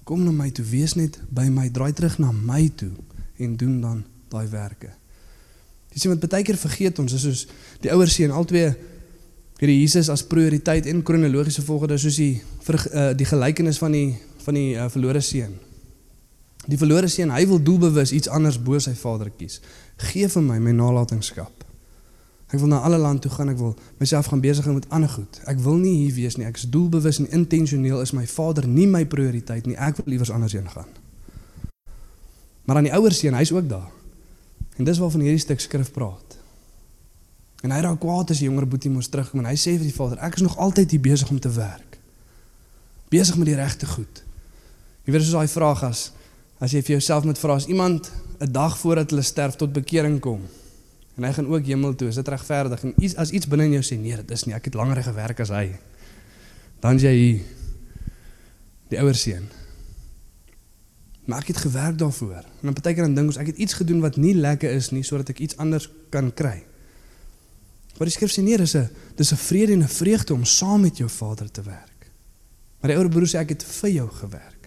Kom 0.04 0.26
na 0.26 0.34
my 0.36 0.50
toe, 0.52 0.66
wees 0.68 0.98
net 1.00 1.16
by 1.32 1.46
my, 1.48 1.70
draai 1.72 1.94
terug 1.96 2.18
na 2.20 2.34
my 2.36 2.66
toe 2.76 2.92
en 3.40 3.54
doen 3.56 3.78
dan 3.80 4.02
daai 4.28 4.50
werke. 4.52 4.92
Jy 5.92 6.02
sien 6.02 6.12
wat 6.12 6.28
baie 6.28 6.44
keer 6.44 6.60
vergeet 6.60 7.00
ons 7.00 7.16
is 7.16 7.24
soos 7.24 7.46
die 7.84 7.92
ouer 7.92 8.12
seun 8.12 8.36
albei 8.36 8.70
hierdie 9.62 9.82
Jesus 9.84 10.10
as 10.10 10.24
prioriteit 10.26 10.88
en 10.90 11.04
kronologiese 11.06 11.64
volgorde 11.64 12.00
soos 12.02 12.18
die 12.18 12.42
uh, 12.42 13.12
die 13.16 13.28
gelykenis 13.30 13.78
van 13.82 13.94
die 13.94 14.08
van 14.42 14.58
die 14.58 14.72
uh, 14.74 14.88
verlore 14.90 15.22
seun. 15.22 15.54
Die 16.70 16.78
verlore 16.78 17.08
seun, 17.10 17.32
hy 17.34 17.46
wil 17.50 17.62
doelbewus 17.64 18.12
iets 18.14 18.30
anders 18.30 18.60
bo 18.62 18.78
sy 18.80 18.94
vader 18.98 19.32
kies. 19.34 19.60
Gee 20.12 20.28
vir 20.30 20.44
my 20.46 20.60
my 20.62 20.74
nalatenskap. 20.78 21.66
Ek 22.52 22.60
wil 22.60 22.68
na 22.68 22.82
alle 22.84 23.00
land 23.00 23.22
toe 23.24 23.32
gaan, 23.32 23.50
ek 23.50 23.58
wil 23.58 23.78
myself 24.02 24.28
gaan 24.28 24.42
besig 24.44 24.66
hou 24.68 24.76
met 24.76 24.90
ander 24.92 25.10
goed. 25.10 25.40
Ek 25.48 25.62
wil 25.64 25.80
nie 25.80 25.96
hier 26.04 26.14
wees 26.18 26.36
nie. 26.38 26.46
Ek 26.46 26.60
is 26.60 26.68
doelbewus 26.70 27.22
en 27.24 27.30
intentioneel 27.32 28.04
is 28.04 28.12
my 28.14 28.26
vader 28.28 28.68
nie 28.68 28.90
my 28.92 29.06
prioriteit 29.08 29.70
nie. 29.70 29.78
Ek 29.80 30.02
wil 30.02 30.12
liewers 30.12 30.34
anders 30.36 30.54
heen 30.58 30.68
gaan. 30.70 30.90
Maar 32.68 32.82
aan 32.82 32.90
die 32.90 32.94
ouer 32.94 33.16
seun, 33.16 33.38
hy's 33.40 33.54
ook 33.56 33.70
daar. 33.72 33.90
En 34.78 34.86
dis 34.86 35.00
waarvan 35.00 35.24
hierdie 35.24 35.42
stuk 35.42 35.64
skrif 35.64 35.94
praat. 35.96 36.38
En 37.64 37.72
hy 37.72 37.80
raak 37.86 38.00
kwaad 38.02 38.34
as 38.34 38.42
die 38.42 38.50
jonger 38.50 38.68
boetie 38.68 38.92
mos 38.92 39.10
terugkom 39.10 39.42
en 39.42 39.50
hy 39.50 39.56
sê 39.60 39.78
vir 39.78 39.88
die 39.88 39.96
vader, 39.96 40.20
ek 40.26 40.40
is 40.40 40.46
nog 40.46 40.58
altyd 40.60 40.92
hier 40.92 41.04
besig 41.04 41.30
om 41.32 41.40
te 41.40 41.52
werk. 41.56 42.00
Besig 43.14 43.38
met 43.40 43.52
die 43.52 43.58
regte 43.58 43.88
goed. 43.88 44.24
Jy 45.06 45.14
weet 45.14 45.24
soos 45.24 45.38
daai 45.38 45.52
vraag 45.52 45.84
as 45.88 46.10
as 46.62 46.72
jy 46.76 46.82
vir 46.86 47.00
jouself 47.00 47.26
moet 47.26 47.40
vra 47.42 47.58
as 47.58 47.68
iemand 47.68 48.12
'n 48.40 48.52
dag 48.52 48.78
voordat 48.78 49.10
hulle 49.10 49.26
sterf 49.26 49.56
tot 49.56 49.74
bekering 49.74 50.20
kom 50.20 50.42
en 51.18 51.24
hy 51.24 51.34
gaan 51.34 51.48
ook 51.48 51.66
hemel 51.66 51.96
toe, 51.96 52.08
is 52.08 52.16
dit 52.16 52.28
regverdig 52.28 52.84
en 52.84 52.94
iets 52.98 53.16
as 53.16 53.32
iets 53.32 53.48
binne 53.48 53.66
in 53.66 53.78
jou 53.78 53.84
sê 53.84 53.98
nee, 54.00 54.16
dit 54.16 54.32
is 54.32 54.46
nie, 54.48 54.56
ek 54.56 54.66
het 54.66 54.78
langer 54.80 55.04
gewerk 55.04 55.40
as 55.44 55.50
hy. 55.50 55.76
Dan 56.82 56.98
jy 56.98 57.12
hier 57.14 57.42
die 58.90 59.00
ouer 59.00 59.16
seun. 59.16 59.46
Maar 61.30 61.44
ek 61.46 61.54
het 61.54 61.62
gewerk 61.64 61.98
daarvoor. 61.98 62.42
En 62.42 62.72
dan 62.72 62.74
partykeer 62.74 63.04
dan 63.04 63.16
dink 63.16 63.28
ons 63.28 63.38
ek 63.38 63.52
het 63.54 63.62
iets 63.62 63.78
gedoen 63.80 64.02
wat 64.02 64.18
nie 64.18 64.34
lekker 64.36 64.72
is 64.72 64.90
nie 64.92 65.04
sodat 65.04 65.30
ek 65.30 65.40
iets 65.40 65.58
anders 65.58 65.90
kan 66.10 66.32
kry. 66.34 66.64
Maar 67.98 68.10
die 68.10 68.16
skrif 68.16 68.34
sê 68.34 68.42
nee, 68.42 68.58
dis 68.58 68.76
'n 68.76 68.90
dis 69.16 69.32
'n 69.32 69.38
vrede 69.38 69.74
en 69.74 69.84
'n 69.84 69.88
vreugde 69.88 70.34
om 70.34 70.46
saam 70.46 70.82
met 70.82 70.98
jou 70.98 71.10
Vader 71.10 71.52
te 71.52 71.62
werk. 71.62 72.10
Maar 72.80 72.90
die 72.92 72.98
ouer 72.98 73.10
broer 73.10 73.28
sê 73.28 73.38
ek 73.38 73.50
het 73.50 73.64
vir 73.64 73.90
jou 73.90 74.10
gewerk. 74.10 74.61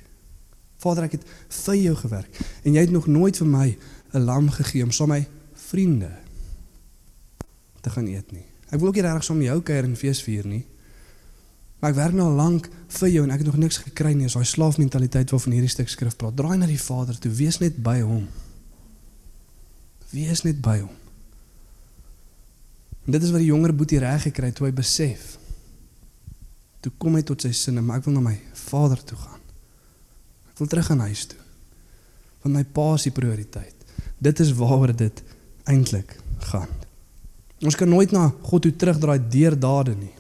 Vader, 0.85 1.09
ek 1.09 1.19
het 1.19 1.25
vir 1.65 1.81
jou 1.81 1.95
gewerk 2.03 2.43
en 2.63 2.77
jy 2.77 2.85
het 2.85 2.93
nog 2.95 3.09
nooit 3.09 3.41
vir 3.41 3.49
my 3.49 3.69
'n 4.15 4.25
lam 4.25 4.51
gegee 4.51 4.85
om 4.85 4.93
saam 4.93 5.09
met 5.09 5.25
my 5.25 5.29
vriende 5.55 6.13
te 7.81 7.91
gaan 7.91 8.07
eet 8.07 8.33
nie. 8.33 8.47
Ek 8.71 8.81
wil 8.81 8.89
ook 8.89 8.95
nie 8.95 9.03
regtig 9.03 9.25
saam 9.25 9.39
met 9.39 9.47
jou 9.47 9.61
kuier 9.63 9.85
en 9.85 9.97
fees 9.97 10.23
vier 10.23 10.47
nie. 10.47 10.65
Maar 11.81 11.93
ek 11.93 11.97
werk 11.97 12.15
nou 12.17 12.31
al 12.31 12.39
lank 12.39 12.69
vir 12.97 13.09
jou 13.09 13.23
en 13.27 13.31
ek 13.31 13.43
het 13.43 13.47
nog 13.51 13.61
niks 13.61 13.77
gekry 13.85 14.15
nie. 14.17 14.25
Is 14.25 14.33
daai 14.39 14.49
slaafmentaliteit 14.49 15.31
waarvan 15.31 15.53
hierdie 15.53 15.71
stuk 15.71 15.91
skrif 15.93 16.17
praat. 16.17 16.37
Draai 16.37 16.57
na 16.57 16.67
die 16.67 16.81
Vader 16.81 17.19
toe, 17.19 17.31
wees 17.31 17.59
net 17.61 17.77
by 17.85 17.99
hom. 18.01 18.25
Wees 20.11 20.43
net 20.47 20.63
by 20.65 20.79
hom. 20.81 20.95
En 23.05 23.13
dit 23.13 23.23
is 23.23 23.35
wat 23.35 23.45
die 23.45 23.51
jonger 23.51 23.75
boetie 23.77 24.01
reg 24.01 24.25
gekry 24.31 24.49
het 24.49 24.57
toe 24.57 24.71
hy 24.71 24.73
besef. 24.73 25.35
Toe 26.81 26.93
kom 26.99 27.19
hy 27.19 27.23
tot 27.23 27.45
sy 27.45 27.53
sinne, 27.53 27.85
maar 27.85 28.01
ek 28.01 28.09
wil 28.09 28.17
na 28.17 28.25
my 28.31 28.39
Vader 28.65 29.05
toe 29.05 29.21
gaan. 29.21 29.44
Ek 30.55 30.61
wil 30.63 30.71
terug 30.71 30.91
aan 30.95 31.01
huis 31.09 31.25
toe. 31.27 31.41
Want 32.45 32.55
my 32.55 32.63
pa 32.63 32.93
is 32.95 33.09
die 33.09 33.15
prioriteit. 33.15 33.75
Dit 34.23 34.39
is 34.39 34.53
waaroor 34.55 34.93
dit 34.95 35.23
eintlik 35.67 36.15
gaan. 36.53 36.71
Ons 37.65 37.75
kan 37.75 37.91
nooit 37.91 38.13
na 38.15 38.29
God 38.47 38.63
toe 38.63 38.71
terugdraai 38.79 39.19
deur 39.33 39.57
dade 39.59 39.97
nie. 39.99 40.13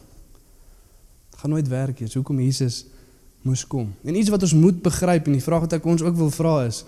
Dit 1.31 1.38
gaan 1.38 1.55
nooit 1.55 1.70
werk 1.70 2.03
nie. 2.03 2.11
Hoekom 2.11 2.42
Jesus 2.42 2.81
moes 3.47 3.62
kom? 3.62 3.92
En 4.03 4.18
iets 4.18 4.33
wat 4.35 4.42
ons 4.42 4.57
moet 4.59 4.83
begryp 4.83 5.31
en 5.31 5.38
die 5.38 5.44
vraag 5.44 5.68
wat 5.68 5.79
ek 5.79 5.87
ons 5.87 6.03
ook 6.03 6.18
wil 6.18 6.35
vra 6.35 6.57
is, 6.66 6.83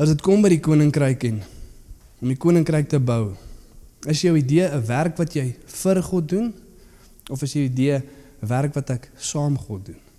as 0.00 0.10
dit 0.10 0.26
kom 0.26 0.42
by 0.42 0.50
die 0.56 0.62
koninkryk 0.64 1.28
en 1.30 1.42
om 2.20 2.34
die 2.34 2.40
koninkryk 2.40 2.90
te 2.90 2.98
bou, 2.98 3.36
is 4.10 4.26
jou 4.26 4.34
idee 4.34 4.66
'n 4.66 4.82
werk 4.86 5.16
wat 5.16 5.36
jy 5.36 5.54
vir 5.54 6.02
God 6.02 6.28
doen 6.28 6.54
of 7.30 7.42
is 7.42 7.52
jou 7.52 7.64
idee 7.64 8.02
'n 8.02 8.48
werk 8.48 8.74
wat 8.74 8.90
ek 8.90 9.10
saam 9.16 9.56
God 9.56 9.86
doen? 9.86 10.09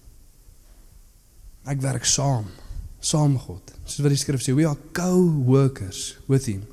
Ek 1.70 1.82
werk 1.84 2.06
saam, 2.10 2.48
saam 3.02 3.38
God. 3.38 3.74
Soos 3.86 4.02
wat 4.02 4.14
die 4.14 4.20
skrif 4.22 4.42
sê, 4.42 4.54
we 4.58 4.66
are 4.66 4.78
co-workers 4.98 6.16
with 6.30 6.48
him. 6.50 6.64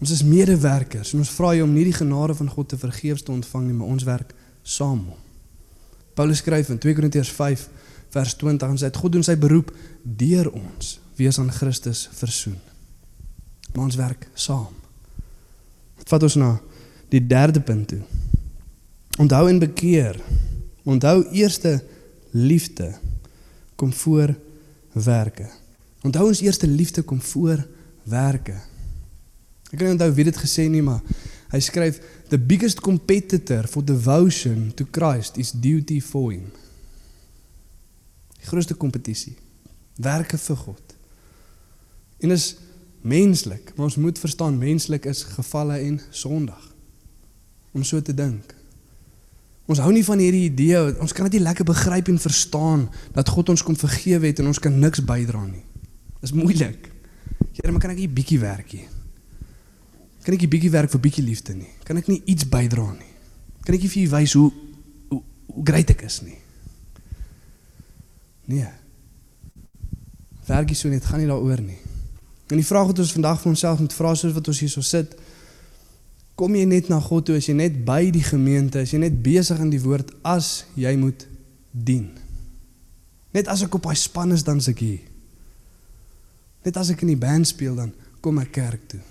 Ons 0.00 0.14
is 0.16 0.24
medewerkers 0.24 1.12
en 1.12 1.20
ons 1.20 1.32
vra 1.36 1.52
jou 1.54 1.66
om 1.66 1.74
nie 1.74 1.84
die 1.86 1.96
genade 1.96 2.34
van 2.38 2.48
God 2.50 2.70
te 2.72 2.78
vergeefs 2.80 3.26
te 3.26 3.34
ontvang 3.34 3.68
nie, 3.68 3.76
maar 3.76 3.92
ons 3.92 4.06
werk 4.08 4.32
saam. 4.64 5.04
Paulus 6.16 6.40
skryf 6.40 6.72
in 6.72 6.80
2 6.80 6.96
Korintiërs 6.96 7.32
5 7.36 7.66
vers 8.10 8.34
20 8.40 8.72
en 8.72 8.80
sê 8.80 8.88
dat 8.88 8.98
God 8.98 9.14
doen 9.14 9.26
sy 9.26 9.36
beroep 9.38 9.70
deur 10.02 10.48
ons 10.50 10.96
wees 11.20 11.38
aan 11.38 11.52
Christus 11.52 12.06
versoen. 12.16 12.56
Maar 13.74 13.84
ons 13.84 14.00
werk 14.00 14.26
saam. 14.34 14.72
Vat 16.08 16.26
ons 16.26 16.38
na 16.40 16.54
die 17.12 17.22
derde 17.22 17.60
punt 17.62 17.92
toe. 17.92 18.00
Onthou 19.20 19.44
en 19.50 19.60
bekeer. 19.62 20.16
Onthou 20.88 21.22
eerste 21.36 21.76
liefde 22.32 22.94
kom 23.80 23.92
voor 23.96 24.34
werke. 24.92 25.48
Onthou 26.04 26.26
ons 26.28 26.42
eerste 26.44 26.68
liefde 26.68 27.02
kom 27.02 27.20
voor 27.20 27.64
werke. 28.04 28.58
Ek 29.70 29.78
kan 29.78 29.86
nie 29.86 29.94
onthou 29.94 30.10
wie 30.16 30.26
dit 30.28 30.40
gesê 30.40 30.66
nie, 30.68 30.82
maar 30.84 31.00
hy 31.52 31.60
skryf 31.64 32.00
the 32.30 32.38
biggest 32.38 32.82
competitor 32.84 33.68
for 33.68 33.84
devotion 33.86 34.68
to 34.76 34.86
Christ 34.92 35.38
is 35.40 35.52
duty 35.52 36.00
for 36.04 36.32
him. 36.32 36.50
Die 38.40 38.48
grootste 38.48 38.76
kompetisie. 38.76 39.36
Werke 40.00 40.38
vir 40.40 40.60
God. 40.66 40.96
En 42.20 42.32
is 42.34 42.54
menslik, 43.00 43.72
maar 43.76 43.88
ons 43.88 44.00
moet 44.00 44.18
verstaan 44.20 44.58
menslik 44.60 45.08
is 45.08 45.24
gevalle 45.36 45.80
en 45.80 46.00
sondig. 46.10 46.64
Om 47.72 47.84
so 47.86 48.02
te 48.02 48.14
dink. 48.16 48.59
Ons 49.70 49.78
hou 49.78 49.90
nie 49.94 50.02
van 50.02 50.18
hierdie 50.18 50.48
idee, 50.48 50.78
ons 50.98 51.12
kan 51.14 51.28
dit 51.28 51.38
nie 51.38 51.46
lekker 51.46 51.66
begryp 51.68 52.08
en 52.10 52.18
verstaan 52.18 52.88
dat 53.14 53.28
God 53.30 53.52
ons 53.52 53.62
kom 53.62 53.76
vergewe 53.78 54.26
het 54.26 54.40
en 54.42 54.50
ons 54.50 54.58
kan 54.58 54.74
niks 54.82 55.04
bydra 55.06 55.44
nie. 55.46 55.62
Dis 56.24 56.34
moeilik. 56.34 56.88
Here, 57.54 57.70
maar 57.70 57.80
kan 57.80 57.92
ek 57.94 58.00
'n 58.00 58.14
bietjie 58.14 58.40
werk 58.40 58.70
hier? 58.70 58.88
Kan 60.24 60.34
ek 60.34 60.42
'n 60.42 60.48
bietjie 60.48 60.70
werk 60.70 60.90
vir 60.90 61.00
bietjie 61.00 61.24
liefde 61.24 61.54
nie? 61.54 61.70
Kan 61.84 61.96
ek 61.96 62.08
nie 62.08 62.22
iets 62.26 62.48
bydra 62.48 62.92
nie? 62.92 63.12
Kan 63.62 63.74
ek 63.74 63.82
nie 63.82 63.88
vir 63.88 64.02
u 64.02 64.08
wys 64.08 64.32
hoe 64.32 64.52
hoe 65.08 65.22
hoe 65.54 65.64
great 65.64 65.90
ek 65.90 66.02
is 66.02 66.20
nie? 66.22 66.38
Nee. 68.46 68.68
Werkie 70.46 70.76
so 70.76 70.88
net 70.88 71.04
gaan 71.04 71.20
nie 71.20 71.28
daaroor 71.28 71.60
nie. 71.60 71.78
En 72.48 72.56
die 72.56 72.66
vraag 72.66 72.86
wat 72.86 72.98
ons 72.98 73.12
vandag 73.12 73.40
vir 73.40 73.50
onsself 73.50 73.78
moet 73.78 73.92
vra 73.92 74.14
soos 74.14 74.32
wat 74.32 74.48
ons 74.48 74.60
hier 74.60 74.68
so 74.68 74.80
sit, 74.80 75.14
kom 76.40 76.56
jy 76.56 76.64
net 76.64 76.88
na 76.88 76.96
God 77.04 77.26
toe 77.28 77.36
as 77.36 77.50
jy 77.50 77.54
net 77.58 77.82
by 77.84 78.06
die 78.14 78.24
gemeente, 78.24 78.80
as 78.80 78.94
jy 78.94 79.02
net 79.02 79.18
besig 79.20 79.60
in 79.60 79.68
die 79.72 79.82
woord 79.82 80.08
as 80.24 80.64
jy 80.72 80.94
moet 80.96 81.26
dien. 81.70 82.08
Net 83.36 83.50
as 83.52 83.60
ek 83.66 83.76
op 83.76 83.84
daai 83.84 83.98
span 84.00 84.32
is 84.32 84.44
dan 84.46 84.62
se 84.64 84.72
ek 84.72 84.80
hier. 84.80 85.02
Net 86.64 86.80
as 86.80 86.92
ek 86.94 87.04
in 87.04 87.12
die 87.12 87.20
band 87.20 87.48
speel 87.48 87.76
dan 87.76 87.92
kom 88.24 88.40
ek 88.40 88.54
kerk 88.56 88.88
toe. 88.88 89.02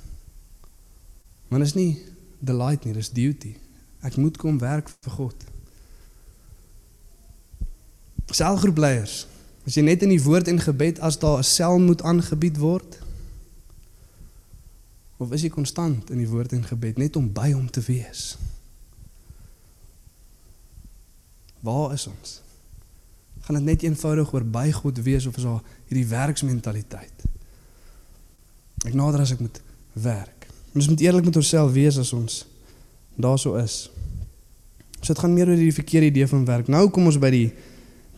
Maar 1.49 1.63
dis 1.65 1.77
nie 1.77 1.91
delight 2.45 2.85
nie, 2.85 2.95
dis 2.97 3.13
duty. 3.13 3.53
Ek 4.05 4.17
moet 4.17 4.37
kom 4.41 4.57
werk 4.61 4.89
vir 4.89 5.13
God. 5.13 5.45
Selgroepleiers. 8.29 9.23
As 9.69 9.77
jy 9.77 9.85
net 9.85 10.05
in 10.05 10.13
die 10.13 10.23
woord 10.23 10.49
en 10.49 10.61
gebed 10.61 11.01
as 11.05 11.17
daar 11.21 11.41
'n 11.41 11.45
sel 11.45 11.77
moet 11.77 12.01
aangebied 12.01 12.57
word, 12.57 12.97
of 15.19 15.33
is 15.35 15.43
jy 15.43 15.51
konstant 15.51 16.11
in 16.13 16.21
die 16.21 16.29
woord 16.29 16.53
en 16.55 16.63
gebed 16.63 16.99
net 17.01 17.17
om 17.19 17.27
by 17.35 17.51
hom 17.51 17.67
te 17.67 17.83
wees? 17.83 18.37
Waar 21.59 21.93
is 21.93 22.07
ons? 22.07 22.37
Gaan 23.43 23.59
dit 23.59 23.67
net 23.67 23.83
eenvoudig 23.83 24.31
oor 24.33 24.45
by 24.47 24.69
God 24.71 25.01
wees 25.03 25.27
of 25.27 25.37
is 25.37 25.47
daar 25.47 25.59
hierdie 25.89 26.07
werksmentaliteit? 26.07 27.25
Ek 28.87 28.95
nader 28.95 29.25
as 29.25 29.33
ek 29.35 29.43
moet 29.43 29.59
werk. 29.99 30.47
Ons 30.71 30.87
moet 30.87 31.03
eerlik 31.03 31.27
met 31.27 31.39
onsself 31.41 31.73
wees 31.75 31.99
as 31.99 32.13
ons 32.15 32.45
daarso 33.19 33.57
is. 33.59 33.89
So 35.01 35.11
dit 35.11 35.19
gaan 35.19 35.35
meer 35.35 35.51
oor 35.51 35.59
die 35.59 35.75
verkeerde 35.75 36.13
idee 36.13 36.27
van 36.31 36.47
werk. 36.47 36.71
Nou 36.71 36.87
kom 36.93 37.11
ons 37.11 37.19
by 37.19 37.31
die 37.33 37.49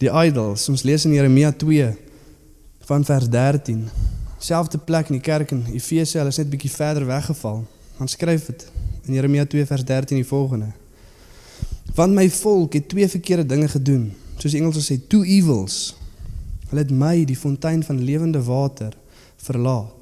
die 0.01 0.09
idols. 0.09 0.65
Ons 0.69 0.81
lees 0.85 1.05
in 1.05 1.13
Jeremia 1.13 1.51
2 1.53 1.91
van 2.89 3.03
vers 3.05 3.27
13. 3.29 3.83
Selfde 4.41 4.79
plek 4.81 5.11
in 5.11 5.19
die 5.19 5.23
kerk 5.25 5.51
in 5.53 5.65
Efese, 5.69 6.17
hulle 6.17 6.33
is 6.33 6.39
net 6.41 6.49
bietjie 6.49 6.71
verder 6.73 7.05
weggeval. 7.05 7.61
Dan 7.99 8.09
skryf 8.09 8.47
dit 8.49 8.65
in 9.05 9.13
Jeremia 9.19 9.45
2 9.45 9.67
vers 9.69 9.85
13 9.85 10.17
die 10.17 10.27
volgende. 10.27 10.71
Want 11.95 12.15
my 12.17 12.25
volk 12.33 12.73
het 12.73 12.89
twee 12.89 13.09
verkeerde 13.09 13.45
dinge 13.45 13.67
gedoen. 13.69 14.09
Soos 14.39 14.55
die 14.55 14.61
Engels 14.61 14.87
sê, 14.87 14.97
two 14.97 15.21
evils. 15.27 15.93
Hulle 16.71 16.81
het 16.81 16.93
my, 16.95 17.19
die 17.27 17.37
fontein 17.37 17.83
van 17.85 18.01
lewende 18.01 18.41
water, 18.47 18.95
verlaat 19.41 20.01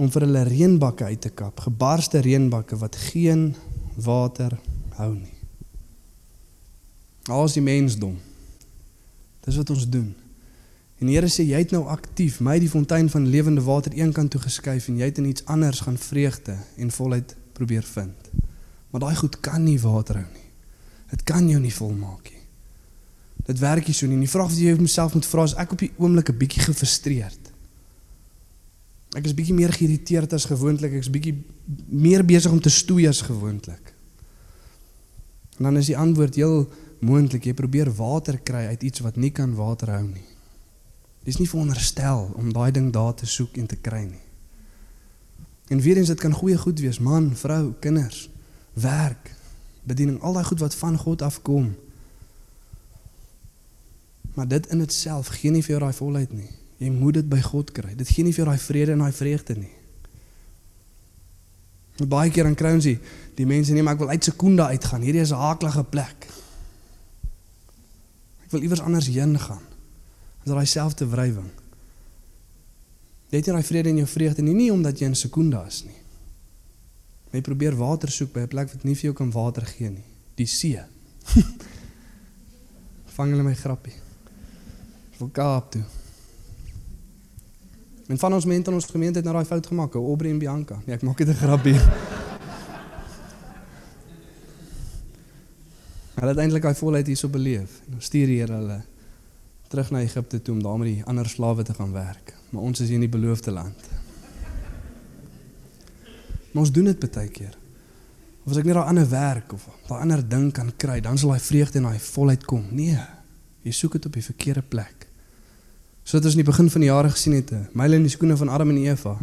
om 0.00 0.08
vir 0.08 0.24
hulle 0.24 0.46
reënbakke 0.48 1.10
uit 1.10 1.20
te 1.26 1.30
kap, 1.36 1.60
gebarste 1.60 2.22
reënbakke 2.24 2.78
wat 2.80 2.96
geen 3.10 3.50
water 4.00 4.54
hou 4.96 5.10
nie. 5.12 5.34
Al 7.28 7.44
is 7.44 7.56
die 7.58 7.64
mensdom. 7.64 8.14
Dis 9.44 9.58
wat 9.60 9.72
ons 9.74 9.84
doen. 9.92 10.08
En 11.00 11.08
die 11.08 11.16
Here 11.16 11.30
sê 11.32 11.46
jy 11.48 11.62
het 11.62 11.72
nou 11.72 11.86
aktief 11.88 12.42
my 12.44 12.58
die 12.60 12.68
fontein 12.68 13.08
van 13.08 13.28
lewende 13.32 13.62
water 13.64 13.94
eenkant 13.96 14.34
toe 14.34 14.40
geskuif 14.42 14.90
en 14.90 14.98
jy 15.00 15.08
het 15.08 15.18
in 15.18 15.30
iets 15.30 15.44
anders 15.48 15.80
gaan 15.86 15.96
vreugde 15.98 16.58
en 16.76 16.92
volheid 16.92 17.36
probeer 17.56 17.86
vind. 17.88 18.28
Maar 18.90 19.06
daai 19.06 19.16
goed 19.16 19.40
kan 19.40 19.64
nie 19.64 19.78
water 19.80 20.20
hou 20.20 20.26
nie. 20.28 20.48
Dit 21.10 21.24
kan 21.24 21.48
jou 21.48 21.60
nie 21.60 21.72
volmaak 21.72 22.28
nie. 22.28 22.44
Dit 23.46 23.62
werk 23.62 23.88
nie 23.88 23.96
so 23.96 24.06
nie. 24.06 24.18
Die 24.20 24.28
vraag 24.28 24.50
wat 24.52 24.60
jy 24.60 24.74
jouself 24.74 25.16
moet 25.16 25.26
vra 25.26 25.46
is 25.48 25.56
ek 25.58 25.72
op 25.72 25.80
die 25.80 25.92
oomblik 25.96 26.30
'n 26.30 26.38
bietjie 26.38 26.62
gefrustreerd. 26.68 27.48
Ek 29.16 29.24
is 29.24 29.34
bietjie 29.34 29.54
meer 29.54 29.72
geïrriteerd 29.72 30.32
as 30.32 30.44
gewoonlik. 30.44 30.92
Ek 30.92 31.02
is 31.02 31.10
bietjie 31.10 31.34
meer 31.88 32.24
besig 32.24 32.52
om 32.52 32.60
te 32.60 32.70
stoei 32.70 33.08
as 33.08 33.22
gewoonlik. 33.22 33.94
En 35.58 35.64
dan 35.64 35.76
is 35.76 35.86
die 35.86 35.96
antwoord 35.96 36.34
heel 36.34 36.68
moontlik 37.00 37.44
jy 37.44 37.54
probeer 37.54 37.90
water 37.90 38.38
kry 38.38 38.66
uit 38.66 38.82
iets 38.82 39.00
wat 39.00 39.16
nie 39.16 39.30
kan 39.30 39.54
water 39.54 39.90
hou 39.90 40.06
nie. 40.06 40.29
Dis 41.24 41.36
nie 41.36 41.48
veronderstel 41.48 42.30
om 42.34 42.52
daai 42.52 42.70
ding 42.72 42.92
daar 42.92 43.14
te 43.14 43.26
soek 43.26 43.56
en 43.60 43.66
te 43.66 43.76
kry 43.76 44.04
nie. 44.08 44.24
En 45.70 45.80
weer 45.80 45.96
eens 45.96 46.10
dit 46.10 46.20
kan 46.20 46.32
goeie 46.32 46.58
goed 46.58 46.80
wees, 46.80 46.98
man, 46.98 47.36
vrou, 47.36 47.72
kinders, 47.80 48.30
werk, 48.72 49.30
bediening, 49.82 50.20
al 50.22 50.32
daai 50.32 50.44
goed 50.44 50.60
wat 50.64 50.74
van 50.74 50.96
God 50.98 51.22
afkom. 51.22 51.74
Maar 54.34 54.48
dit 54.48 54.66
in 54.66 54.80
itself 54.80 55.30
gee 55.36 55.50
nie 55.50 55.62
vir 55.62 55.76
jou 55.76 55.82
daai 55.84 55.94
volheid 55.94 56.32
nie. 56.32 56.50
Jy 56.80 56.90
moet 56.90 57.20
dit 57.20 57.28
by 57.28 57.40
God 57.44 57.70
kry. 57.76 57.94
Dit 57.94 58.08
gee 58.08 58.24
nie 58.24 58.32
vir 58.32 58.44
jou 58.44 58.48
daai 58.50 58.64
vrede 58.64 58.96
en 58.96 59.04
daai 59.04 59.12
vreugde 59.12 59.56
nie. 59.60 59.72
Baie 62.08 62.30
keer 62.32 62.46
dan 62.48 62.56
kry 62.56 62.72
ons 62.72 62.86
die, 62.88 62.96
die 63.36 63.44
mense 63.46 63.74
nee, 63.76 63.84
maar 63.84 63.98
ek 63.98 64.06
wil 64.06 64.14
uit 64.14 64.24
Sekunda 64.24 64.70
uitgaan. 64.72 65.02
Hierdie 65.04 65.20
is 65.20 65.32
'n 65.36 65.42
hakelige 65.42 65.84
plek. 65.84 66.26
Ek 68.44 68.50
wil 68.50 68.62
iewers 68.62 68.80
anders 68.80 69.06
heen 69.06 69.38
gaan. 69.38 69.69
As 70.40 70.52
daai 70.52 70.66
selfde 70.66 71.06
wrywing. 71.08 71.50
Jy 73.30 73.38
het 73.38 73.46
nie 73.46 73.54
daai 73.54 73.66
vrede 73.66 73.88
en 73.92 74.00
jou 74.00 74.08
vreugde 74.10 74.42
nie, 74.42 74.54
nie 74.56 74.72
omdat 74.72 74.98
jy 74.98 75.06
in 75.10 75.14
Sekunda 75.18 75.62
is 75.68 75.84
nie. 75.86 75.98
Jy 77.30 77.40
probeer 77.46 77.76
water 77.78 78.10
soek 78.10 78.32
by 78.34 78.40
'n 78.40 78.48
plek 78.48 78.72
wat 78.72 78.84
nie 78.84 78.94
vir 78.94 79.10
jou 79.10 79.14
kan 79.14 79.30
water 79.30 79.64
gee 79.66 79.90
nie. 79.90 80.04
Die 80.34 80.46
see. 80.46 80.80
Vang 83.14 83.30
hulle 83.30 83.42
my 83.42 83.54
grappie. 83.54 83.94
Vir 85.18 85.28
Kaap 85.30 85.70
toe. 85.72 85.84
En 88.08 88.18
van 88.18 88.34
ons 88.34 88.44
mense 88.44 88.68
in 88.68 88.74
ons 88.74 88.86
gemeente 88.86 89.18
het 89.18 89.24
nou 89.24 89.34
daai 89.34 89.46
fout 89.46 89.66
gemaak, 89.66 89.94
Aubrey 89.94 90.30
en 90.30 90.38
Bianca. 90.38 90.82
Nee, 90.86 90.94
ek 90.96 91.02
maak 91.02 91.18
dit 91.18 91.28
'n 91.28 91.34
grappie. 91.34 91.78
Hulle 96.18 96.32
het 96.34 96.38
eintlik 96.38 96.62
daai 96.62 96.74
volheid 96.74 97.06
hierso 97.06 97.28
beleef. 97.28 97.80
Dan 97.86 98.00
stuur 98.00 98.26
die 98.26 98.40
Here 98.40 98.52
hulle 98.52 98.82
terug 99.70 99.90
na 99.90 100.00
Egipte 100.02 100.42
toe 100.42 100.54
om 100.54 100.62
daar 100.62 100.78
met 100.78 100.88
die 100.88 101.04
ander 101.06 101.28
slawe 101.28 101.62
te 101.62 101.74
gaan 101.74 101.92
werk. 101.92 102.34
Maar 102.50 102.62
ons 102.62 102.80
is 102.80 102.88
hier 102.90 102.98
in 102.98 103.06
die 103.06 103.12
beloofde 103.12 103.52
land. 103.54 103.90
Maar 106.50 106.62
ons 106.64 106.72
doen 106.74 106.88
dit 106.90 106.98
baie 107.14 107.30
keer. 107.30 107.54
Of 108.42 108.50
as 108.50 108.58
ek 108.58 108.66
net 108.66 108.74
daai 108.74 108.90
ander 108.90 109.06
werk 109.12 109.54
of 109.54 109.68
daai 109.86 110.00
ander 110.00 110.24
ding 110.26 110.48
kan 110.56 110.72
kry, 110.74 110.98
dan 111.04 111.18
sal 111.18 111.36
daai 111.36 111.44
vreugde 111.44 111.78
en 111.78 111.86
daai 111.86 112.02
volheid 112.02 112.48
kom. 112.50 112.66
Nee. 112.74 112.98
Jy 113.62 113.76
soek 113.76 113.94
dit 114.00 114.10
op 114.10 114.18
die 114.18 114.26
verkeerde 114.26 114.66
plek. 114.66 115.06
Soos 116.02 116.24
ons 116.24 116.34
in 116.34 116.42
die 116.42 116.50
begin 116.50 116.70
van 116.72 116.82
die 116.82 116.90
jare 116.90 117.14
gesien 117.14 117.38
het, 117.38 117.54
myle 117.76 118.00
in 118.00 118.08
die 118.08 118.10
skoene 118.10 118.34
van 118.40 118.50
Adam 118.50 118.74
en 118.74 118.82
Eva. 118.82 119.14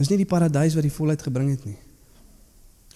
Dis 0.00 0.10
nie 0.10 0.18
die 0.24 0.26
paradys 0.26 0.74
wat 0.74 0.86
die 0.88 0.94
volheid 0.94 1.22
gebring 1.22 1.52
het 1.54 1.68
nie. 1.68 1.78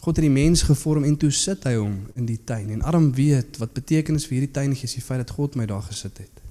God 0.03 0.19
het 0.19 0.27
die 0.27 0.35
mens 0.35 0.65
gevorm 0.67 1.07
en 1.07 1.15
toe 1.15 1.31
sit 1.31 1.63
hy 1.69 1.77
hom 1.77 2.01
in 2.19 2.27
die 2.27 2.41
tuin 2.43 2.73
en 2.75 2.83
Adam 2.83 3.13
weet 3.15 3.61
wat 3.63 3.77
betekenis 3.77 4.27
vir 4.27 4.41
hierdie 4.41 4.55
tuin 4.57 4.75
is 4.75 4.97
die 4.99 5.05
feit 5.05 5.23
dat 5.23 5.31
God 5.37 5.55
my 5.55 5.69
daar 5.71 5.85
gesit 5.87 6.19
het. 6.19 6.42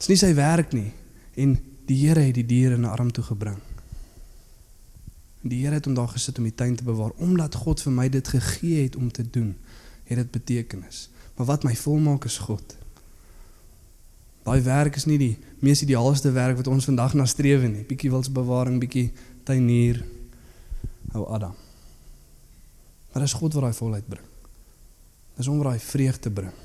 Dit 0.00 0.08
is 0.08 0.14
nie 0.14 0.20
sy 0.22 0.30
werk 0.32 0.70
nie 0.72 0.94
en 1.36 1.58
die 1.84 1.98
Here 2.00 2.22
het 2.24 2.38
die 2.38 2.46
diere 2.48 2.78
na 2.80 2.94
Adam 2.94 3.10
toe 3.12 3.24
gebring. 3.26 3.58
Die 5.44 5.58
Here 5.60 5.76
het 5.76 5.84
hom 5.84 5.98
daar 5.98 6.08
gesit 6.08 6.38
om 6.40 6.46
die 6.48 6.54
tuin 6.56 6.78
te 6.78 6.86
bewaar 6.86 7.12
omdat 7.20 7.58
God 7.60 7.82
vir 7.84 7.92
my 7.92 8.06
dit 8.08 8.30
gegee 8.32 8.86
het 8.86 8.96
om 8.96 9.10
te 9.12 9.26
doen. 9.28 9.50
Het 10.08 10.22
dit 10.22 10.30
betekenis. 10.32 11.10
Maar 11.36 11.50
wat 11.52 11.68
my 11.68 11.74
volmaak 11.76 12.24
is 12.24 12.38
God. 12.40 12.64
Daai 14.48 14.62
werk 14.64 14.96
is 14.96 15.04
nie 15.04 15.18
die 15.20 15.34
mees 15.60 15.84
ideaalste 15.84 16.32
werk 16.32 16.56
wat 16.56 16.72
ons 16.72 16.88
vandag 16.88 17.12
na 17.14 17.28
streef 17.28 17.68
nie. 17.68 17.84
Bietjie 17.84 18.08
wilsbewaring, 18.10 18.80
bietjie 18.80 19.10
tuinier. 19.44 20.00
Ou 21.12 21.28
Adam. 21.28 21.52
Maar 23.12 23.28
dis 23.28 23.36
God 23.36 23.52
wat 23.52 23.68
daai 23.68 23.80
volheid 23.84 24.08
bring. 24.08 24.26
Dis 25.36 25.52
hom 25.52 25.60
wat 25.60 25.74
daai 25.74 25.88
vreugde 25.92 26.32
bring. 26.32 26.56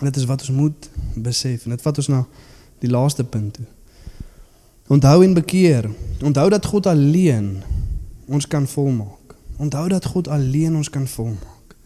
En 0.00 0.04
dit 0.04 0.16
is 0.16 0.24
wat 0.24 0.40
ons 0.40 0.50
moet 0.50 0.90
besef 1.14 1.64
en 1.64 1.70
dit 1.70 1.82
vat 1.82 1.98
ons 1.98 2.10
na 2.10 2.24
die 2.82 2.90
laaste 2.90 3.24
punt 3.24 3.54
toe. 3.54 3.66
Onthou 4.86 5.22
en 5.24 5.34
bekeer. 5.34 5.90
Onthou 6.22 6.48
dat 6.50 6.66
God 6.66 6.86
alleen 6.86 7.62
ons 8.26 8.46
kan 8.46 8.66
volmaak. 8.68 9.36
Onthou 9.56 9.88
dat 9.88 10.04
God 10.04 10.28
alleen 10.28 10.76
ons 10.76 10.90
kan 10.90 11.06
volmaak. 11.08 11.76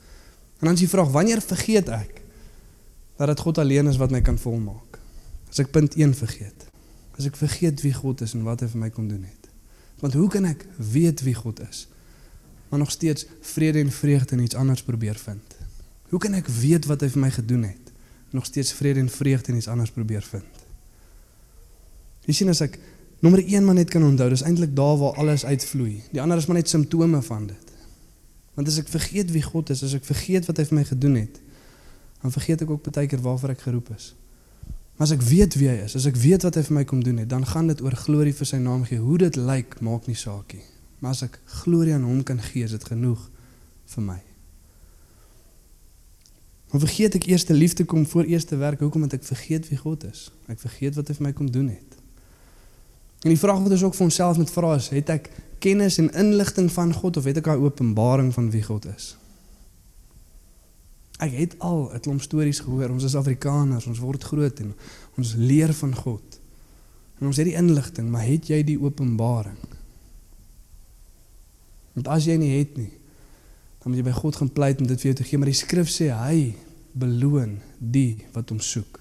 En 0.59 0.67
dan 0.67 0.73
is 0.73 0.81
die 0.81 0.89
vraag, 0.89 1.11
wanneer 1.11 1.41
vergeet 1.41 1.89
ek 1.89 2.23
dat 3.19 3.27
dit 3.27 3.41
God 3.41 3.59
alleen 3.59 3.87
is 3.87 3.97
wat 3.97 4.11
my 4.11 4.21
kan 4.23 4.39
volmaak? 4.39 4.99
As 5.51 5.59
ek 5.63 5.71
punt 5.71 5.95
1 5.95 6.15
vergeet. 6.15 6.67
As 7.19 7.27
ek 7.27 7.37
vergeet 7.39 7.83
wie 7.83 7.95
God 7.95 8.23
is 8.27 8.35
en 8.35 8.43
wat 8.47 8.63
hy 8.63 8.71
vir 8.73 8.83
my 8.83 8.91
kom 8.95 9.09
doen 9.11 9.23
het. 9.23 9.51
Want 10.03 10.15
hoe 10.15 10.29
kan 10.31 10.47
ek 10.47 10.67
weet 10.77 11.23
wie 11.27 11.35
God 11.35 11.61
is? 11.69 11.87
Maar 12.69 12.79
nog 12.79 12.91
steeds 12.91 13.27
vrede 13.41 13.81
en 13.81 13.91
vreugde 13.93 14.37
in 14.37 14.43
iets 14.43 14.55
anders 14.55 14.83
probeer 14.83 15.19
vind. 15.19 15.57
Hoe 16.09 16.21
kan 16.23 16.35
ek 16.35 16.47
weet 16.47 16.87
wat 16.87 17.03
hy 17.03 17.09
vir 17.15 17.23
my 17.23 17.31
gedoen 17.35 17.67
het? 17.67 17.88
Nog 18.31 18.45
steeds 18.45 18.73
vrede 18.73 19.01
en 19.01 19.09
vreugde 19.09 19.53
in 19.53 19.59
iets 19.59 19.69
anders 19.69 19.91
probeer 19.91 20.23
vind. 20.23 20.65
Jy 22.29 22.35
sien 22.37 22.53
as 22.53 22.61
ek 22.61 22.77
nommer 23.25 23.41
1 23.41 23.65
maar 23.65 23.79
net 23.79 23.91
kan 23.91 24.05
onthou, 24.05 24.29
dis 24.29 24.45
eintlik 24.45 24.75
daar 24.77 24.99
waar 25.01 25.17
alles 25.17 25.45
uitvloei. 25.49 26.03
Die 26.13 26.21
ander 26.21 26.37
is 26.37 26.47
maar 26.47 26.61
net 26.61 26.69
simptome 26.69 27.23
van 27.23 27.47
dit. 27.49 27.75
Want 28.55 28.69
as 28.69 28.79
ek 28.83 28.91
vergeet 28.93 29.31
wie 29.33 29.43
God 29.43 29.71
is, 29.71 29.83
as 29.87 29.95
ek 29.97 30.05
vergeet 30.05 30.49
wat 30.51 30.61
hy 30.61 30.67
vir 30.69 30.77
my 30.81 30.85
gedoen 30.85 31.17
het, 31.23 31.41
dan 32.23 32.35
vergeet 32.35 32.65
ek 32.67 32.71
ook 32.75 32.89
baie 32.91 33.09
keer 33.09 33.23
waarvoor 33.23 33.55
ek 33.55 33.65
geroep 33.65 33.93
is. 33.95 34.13
Maar 34.99 35.07
as 35.07 35.15
ek 35.15 35.23
weet 35.23 35.55
wie 35.55 35.69
hy 35.71 35.77
is, 35.85 35.95
as 35.95 36.09
ek 36.11 36.17
weet 36.19 36.43
wat 36.43 36.57
hy 36.59 36.65
vir 36.67 36.75
my 36.75 36.83
kom 36.91 37.03
doen 37.07 37.21
het, 37.23 37.29
dan 37.31 37.47
gaan 37.47 37.71
dit 37.71 37.81
oor 37.87 37.95
glorie 37.95 38.35
vir 38.35 38.49
sy 38.51 38.59
naam 38.59 38.83
gee. 38.89 38.99
Hoe 38.99 39.19
dit 39.23 39.37
lyk, 39.39 39.79
maak 39.87 40.09
nie 40.11 40.19
saak 40.19 40.57
nie. 40.59 40.65
Maar 40.99 41.15
as 41.15 41.23
ek 41.29 41.39
glorie 41.63 41.95
aan 41.95 42.07
hom 42.09 42.25
kan 42.27 42.43
gee, 42.43 42.67
is 42.67 42.75
dit 42.75 42.87
genoeg 42.91 43.23
vir 43.95 44.05
my. 44.09 44.19
Maar 46.71 46.81
vergeet 46.81 47.15
ek 47.15 47.29
eerste 47.31 47.55
liefde 47.55 47.85
kom 47.85 48.07
voor 48.07 48.25
eerste 48.29 48.57
werk, 48.57 48.81
hoekom 48.81 49.03
het 49.03 49.13
ek 49.13 49.25
vergeet 49.25 49.69
wie 49.69 49.79
God 49.81 50.05
is? 50.05 50.29
Ek 50.53 50.61
vergeet 50.61 50.99
wat 51.01 51.09
hy 51.09 51.15
vir 51.17 51.27
my 51.29 51.33
kom 51.33 51.51
doen 51.51 51.69
het. 51.73 51.97
En 53.25 53.33
die 53.33 53.41
vraag 53.41 53.63
wat 53.65 53.73
ons 53.75 53.83
ook 53.83 53.97
vir 53.97 54.05
onsself 54.05 54.37
moet 54.37 54.53
vra 54.53 54.75
is, 54.77 54.91
het 54.93 55.09
ek 55.11 55.31
kennis 55.65 55.97
en 55.99 56.13
inligting 56.13 56.69
van 56.73 56.93
God 56.95 57.17
of 57.17 57.25
het 57.25 57.41
ek 57.41 57.49
'n 57.49 57.65
openbaring 57.65 58.35
van 58.35 58.51
wie 58.51 58.63
God 58.63 58.85
is? 58.87 59.17
Ek 61.19 61.33
het 61.33 61.59
al 61.59 61.91
'n 61.95 62.01
klomp 62.01 62.23
stories 62.23 62.61
gehoor. 62.61 62.91
Ons 62.91 63.05
is 63.05 63.17
Afrikaners, 63.17 63.87
ons 63.87 63.99
word 63.99 64.23
groot 64.23 64.61
en 64.61 64.75
ons 65.17 65.35
leer 65.35 65.75
van 65.75 65.95
God. 65.95 66.41
En 67.19 67.27
ons 67.27 67.37
het 67.37 67.47
die 67.47 67.57
inligting, 67.57 68.11
maar 68.11 68.27
het 68.27 68.47
jy 68.47 68.63
die 68.63 68.81
openbaring? 68.81 69.59
Want 71.93 72.09
as 72.09 72.25
jy 72.25 72.37
nie 72.37 72.59
het 72.59 72.77
nie, 72.77 72.93
dan 73.89 73.97
moet 73.97 74.05
jy 74.05 74.11
by 74.11 74.21
God 74.21 74.37
gaan 74.37 74.51
pleit 74.53 74.81
om 74.83 74.89
dit 74.89 75.01
vir 75.01 75.09
jou 75.09 75.17
te 75.17 75.25
gee, 75.25 75.39
maar 75.41 75.49
die 75.49 75.57
skrif 75.57 75.89
sê 75.89 76.11
hy 76.13 76.53
beloon 76.93 77.55
die 77.81 78.19
wat 78.35 78.51
hom 78.53 78.59
soek. 78.61 78.99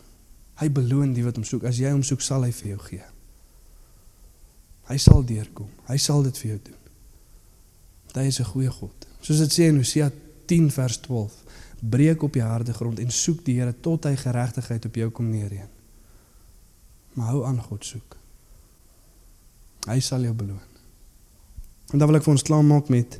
Hy 0.62 0.70
beloon 0.72 1.12
die 1.12 1.26
wat 1.26 1.36
hom 1.36 1.44
soek. 1.44 1.66
As 1.68 1.82
jy 1.82 1.92
hom 1.92 2.06
soek, 2.08 2.24
sal 2.24 2.46
hy 2.48 2.54
vir 2.56 2.70
jou 2.72 2.78
gee. 2.86 3.08
Hy 4.88 4.98
sal 5.04 5.26
deurkom. 5.28 5.68
Hy 5.90 5.98
sal 6.00 6.24
dit 6.24 6.40
vir 6.40 6.54
jou 6.54 6.60
doen. 6.70 6.80
Want 8.06 8.22
hy 8.22 8.26
is 8.32 8.40
'n 8.40 8.48
goeie 8.48 8.72
God. 8.72 9.08
Soos 9.20 9.44
dit 9.44 9.52
sê 9.52 9.68
in 9.68 9.78
Hosea 9.78 10.10
10 10.48 10.72
vers 10.72 10.98
12 11.02 11.34
breek 11.82 12.24
op 12.24 12.34
die 12.34 12.42
harde 12.42 12.74
grond 12.74 13.00
en 13.00 13.12
soek 13.12 13.44
die 13.44 13.60
Here 13.60 13.74
tot 13.74 14.06
hy 14.06 14.16
geregtigheid 14.16 14.86
op 14.86 14.96
jou 14.96 15.10
kom 15.10 15.30
neerheen. 15.30 15.70
Maar 17.14 17.28
hou 17.28 17.46
aan 17.46 17.62
God 17.62 17.86
soek. 17.86 18.18
Hy 19.88 20.00
sal 20.00 20.22
jou 20.22 20.34
beloon. 20.34 20.64
En 21.92 22.00
dan 22.00 22.08
wil 22.08 22.18
ek 22.18 22.24
vir 22.24 22.32
ons 22.32 22.44
klaarmaak 22.44 22.90
met 22.90 23.20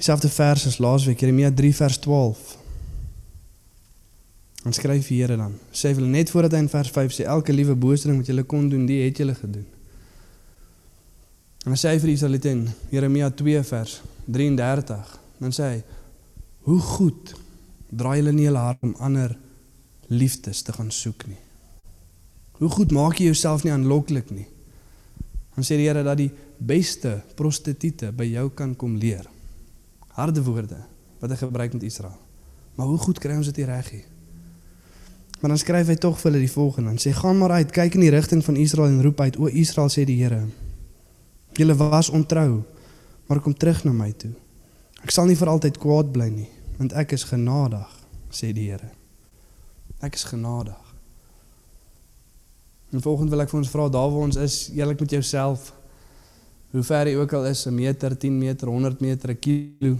dieselfde 0.00 0.30
vers 0.32 0.64
as 0.66 0.78
laasweek, 0.80 1.20
Jeremia 1.20 1.50
3 1.52 1.74
vers 1.76 1.98
12. 2.06 2.46
Dan 4.64 4.76
skryf 4.76 5.08
die 5.08 5.20
Here 5.20 5.36
dan. 5.36 5.52
Sê 5.72 5.92
hulle 5.92 6.08
net 6.08 6.32
voordat 6.32 6.56
hy 6.56 6.64
in 6.64 6.72
vers 6.72 6.90
5 6.96 7.14
sê 7.16 7.28
elke 7.28 7.54
liewe 7.54 7.76
boosding 7.76 8.18
wat 8.20 8.32
julle 8.32 8.46
kon 8.48 8.68
doen, 8.72 8.86
die 8.88 9.02
het 9.04 9.20
julle 9.20 9.36
gedoen. 9.36 9.68
En 11.64 11.74
dan 11.74 11.80
sê 11.80 11.92
hy 11.92 12.00
vir 12.00 12.12
die 12.12 12.16
Israeliete 12.16 12.54
in 12.56 12.64
Jeremia 12.92 13.28
2 13.36 13.62
vers 13.68 14.00
33, 14.24 15.14
dan 15.44 15.54
sê 15.56 15.68
hy: 15.68 15.78
"Hoe 16.68 16.80
goed 16.96 17.34
draai 17.90 18.20
julle 18.20 18.32
nie 18.34 18.46
julle 18.46 18.62
hart 18.62 18.82
om 18.86 18.94
ander 19.02 19.36
liefdes 20.10 20.62
te 20.66 20.74
gaan 20.74 20.90
soek 20.90 21.26
nie. 21.30 21.38
Hoe 22.60 22.70
goed 22.70 22.92
maak 22.92 23.18
jy 23.18 23.30
jouself 23.30 23.64
nie 23.64 23.72
aanloklik 23.72 24.30
nie? 24.34 24.46
Dan 25.56 25.66
sê 25.66 25.78
die 25.78 25.88
Here 25.88 26.02
dat 26.06 26.18
die 26.20 26.30
beste 26.58 27.20
prostituie 27.38 28.10
by 28.16 28.26
jou 28.28 28.48
kan 28.56 28.74
kom 28.78 28.98
leer. 29.00 29.26
Harde 30.16 30.42
woorde 30.42 30.80
wat 31.20 31.30
hy 31.30 31.36
gebruik 31.36 31.72
met 31.72 31.82
Israel. 31.82 32.16
Maar 32.74 32.86
hoe 32.86 32.98
goed 32.98 33.18
kry 33.18 33.36
ons 33.36 33.50
dit 33.52 33.64
reg 33.66 33.90
hier? 33.90 34.08
Maar 35.40 35.50
dan 35.50 35.58
skryf 35.58 35.88
hy 35.88 35.96
tog 35.96 36.18
vir 36.20 36.30
hulle 36.30 36.42
die 36.44 36.52
volgende 36.52 36.90
en 36.94 37.00
sê 37.00 37.12
gaan 37.16 37.38
maar 37.40 37.54
uit, 37.56 37.72
kyk 37.72 37.96
in 37.96 38.04
die 38.04 38.12
rigting 38.12 38.44
van 38.44 38.56
Israel 38.60 38.92
en 38.92 39.02
roep 39.02 39.20
uit: 39.20 39.38
O 39.40 39.48
Israel 39.48 39.88
sê 39.88 40.04
die 40.04 40.18
Here, 40.20 40.42
julle 41.56 41.76
was 41.80 42.10
ontrou, 42.12 42.62
maar 43.26 43.40
kom 43.40 43.56
terug 43.56 43.84
na 43.84 43.92
my 43.96 44.12
toe. 44.12 44.32
Ek 45.00 45.12
sal 45.14 45.30
nie 45.30 45.38
vir 45.40 45.48
altyd 45.48 45.80
kwaad 45.80 46.12
bly 46.12 46.28
nie, 46.28 46.48
want 46.76 46.92
ek 46.92 47.16
is 47.16 47.24
genadig, 47.24 47.88
sê 48.28 48.52
die 48.52 48.68
Here. 48.68 48.92
Ek 50.04 50.14
is 50.16 50.24
genadig. 50.28 50.76
En 52.92 53.00
volgende 53.00 53.32
wil 53.32 53.44
ek 53.44 53.52
vir 53.52 53.60
ons 53.62 53.70
vra 53.70 53.88
daar 53.88 54.10
waar 54.12 54.28
ons 54.28 54.36
is, 54.40 54.62
eerlik 54.74 55.00
met 55.00 55.12
jouself. 55.14 55.70
Hoe 56.70 56.82
ver 56.82 57.08
jy 57.08 57.16
ook 57.16 57.32
al 57.32 57.46
is, 57.46 57.66
'n 57.66 57.74
meter, 57.74 58.16
10 58.16 58.38
meter, 58.38 58.68
100 58.68 59.00
meter, 59.00 59.30
'n 59.30 59.38
kilo. 59.38 59.98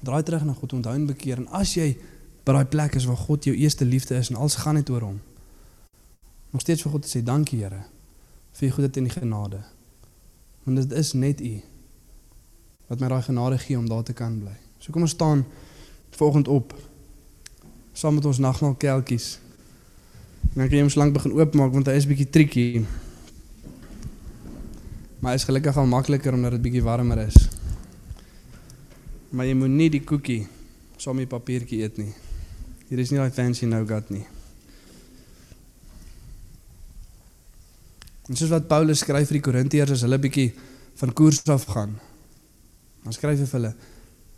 Draai 0.00 0.22
terug 0.22 0.44
na 0.44 0.52
God, 0.52 0.72
onthou 0.72 0.94
en 0.94 1.06
bekeer 1.06 1.36
en 1.36 1.48
as 1.48 1.74
jy 1.74 1.96
by 2.44 2.52
daai 2.52 2.66
plek 2.66 2.94
is 2.94 3.04
waar 3.04 3.16
God 3.16 3.44
jou 3.44 3.56
eerste 3.56 3.84
liefde 3.84 4.14
is 4.14 4.30
en 4.30 4.36
alles 4.36 4.54
gaan 4.54 4.74
net 4.74 4.90
oor 4.90 5.00
hom. 5.00 5.20
Nog 6.50 6.60
steeds 6.60 6.82
vir 6.82 6.92
God 6.92 7.02
te 7.02 7.18
sê 7.18 7.22
dankie 7.22 7.58
Here 7.62 7.84
vir 8.56 8.68
u 8.68 8.70
goedheid 8.70 8.96
en 8.96 9.08
die 9.08 9.12
genade. 9.12 9.58
Want 10.64 10.76
dit 10.76 10.92
is 10.92 11.12
net 11.12 11.40
u 11.40 11.60
wat 12.86 13.00
my 13.02 13.08
daai 13.08 13.22
genade 13.22 13.58
gee 13.58 13.78
om 13.78 13.88
daar 13.88 14.02
te 14.02 14.12
kan 14.12 14.38
bly. 14.40 14.54
So 14.78 14.92
kom 14.92 15.02
ons 15.02 15.10
staan 15.10 15.44
volgende 16.10 16.50
op 16.50 16.72
saam 17.92 18.14
met 18.14 18.24
ons 18.24 18.38
nagmaal 18.38 18.74
kelkies. 18.74 19.38
En 20.52 20.62
dan 20.62 20.68
kan 20.68 20.76
jy 20.76 20.84
hom 20.86 20.92
slank 20.92 21.12
begin 21.12 21.34
oopmaak 21.36 21.72
want 21.72 21.90
hy 21.90 21.98
is 21.98 22.08
bietjie 22.08 22.30
triekie. 22.30 22.86
Maar 25.20 25.34
is 25.34 25.44
gelukkig 25.44 25.76
al 25.76 25.86
makliker 25.86 26.34
omdat 26.34 26.56
dit 26.56 26.62
bietjie 26.62 26.82
warmer 26.82 27.18
is. 27.26 27.36
Maar 29.30 29.48
jy 29.48 29.56
moet 29.58 29.72
nie 29.72 29.90
die 29.90 30.04
koekie 30.04 30.46
saam 30.96 31.18
met 31.20 31.28
papiertjie 31.28 31.82
eet 31.84 31.98
nie. 32.00 32.12
Hier 32.88 33.02
is 33.02 33.10
nie 33.10 33.20
daai 33.20 33.32
fancy 33.34 33.66
nougat 33.68 34.10
nie. 34.14 34.24
En 38.26 38.38
soos 38.38 38.50
wat 38.50 38.68
Paulus 38.70 39.04
skryf 39.04 39.28
vir 39.30 39.38
die 39.38 39.44
Korintiërs 39.44 39.96
as 39.96 40.04
hulle 40.06 40.18
bietjie 40.22 40.48
van 40.98 41.12
koers 41.14 41.42
af 41.52 41.66
gaan. 41.70 41.94
Dan 43.04 43.14
skryf 43.14 43.38
hy 43.38 43.46
vir 43.46 43.58
hulle: 43.60 43.74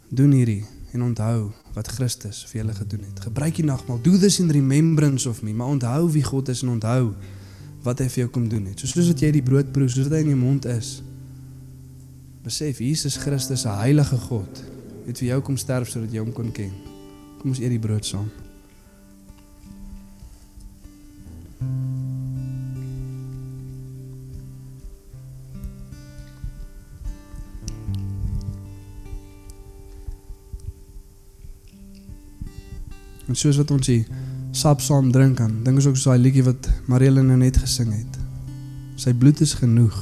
Doen 0.09 0.35
hierdie 0.37 0.63
en 0.97 1.05
onthou 1.05 1.51
wat 1.77 1.89
Christus 1.95 2.43
vir 2.49 2.63
julle 2.63 2.77
gedoen 2.77 3.05
het. 3.07 3.23
Gebruik 3.29 3.59
die 3.61 3.67
nagmaal. 3.69 4.01
Do 4.05 4.19
this 4.21 4.41
in 4.41 4.51
remembrance 4.53 5.29
of 5.29 5.43
me, 5.43 5.53
maar 5.53 5.73
onthou 5.73 6.09
wie 6.13 6.25
God 6.25 6.49
is 6.49 6.63
en 6.65 6.75
onthou 6.77 7.15
wat 7.87 8.01
hy 8.03 8.09
vir 8.09 8.25
jou 8.25 8.31
kom 8.35 8.49
doen 8.51 8.67
het. 8.71 8.81
So 8.81 8.91
soos 8.91 9.11
wat 9.13 9.23
jy 9.23 9.31
die 9.39 9.45
brood 9.45 9.71
proe, 9.73 9.89
soos 9.89 10.09
dit 10.11 10.19
in 10.23 10.33
jou 10.33 10.41
mond 10.41 10.67
is. 10.71 10.99
Besef 12.45 12.81
Jesus 12.83 13.17
Christus, 13.17 13.65
'n 13.67 13.79
heilige 13.85 14.17
God, 14.17 14.65
het 15.07 15.19
vir 15.19 15.29
jou 15.29 15.41
kom 15.41 15.57
sterf 15.57 15.89
sodat 15.89 16.13
jy 16.13 16.19
hom 16.19 16.33
kon 16.33 16.53
ken. 16.53 16.73
Kom 17.39 17.51
ons 17.51 17.61
eet 17.61 17.71
die 17.71 17.79
brood 17.79 18.05
saam. 18.05 18.31
En 33.29 33.37
soos 33.37 33.57
wat 33.57 33.71
ons 33.71 33.87
die 33.87 34.07
sap 34.57 34.81
saam 34.81 35.11
drink 35.13 35.39
kan, 35.39 35.53
dink 35.65 35.81
ons 35.81 35.89
ook 35.91 35.99
so 35.99 36.13
daai 36.13 36.23
liedjie 36.23 36.45
wat 36.47 36.69
Marielle 36.89 37.23
nou 37.23 37.37
net 37.41 37.59
gesing 37.61 37.93
het. 37.93 38.19
Sy 38.99 39.13
bloed 39.15 39.41
is 39.45 39.55
genoeg. 39.59 39.97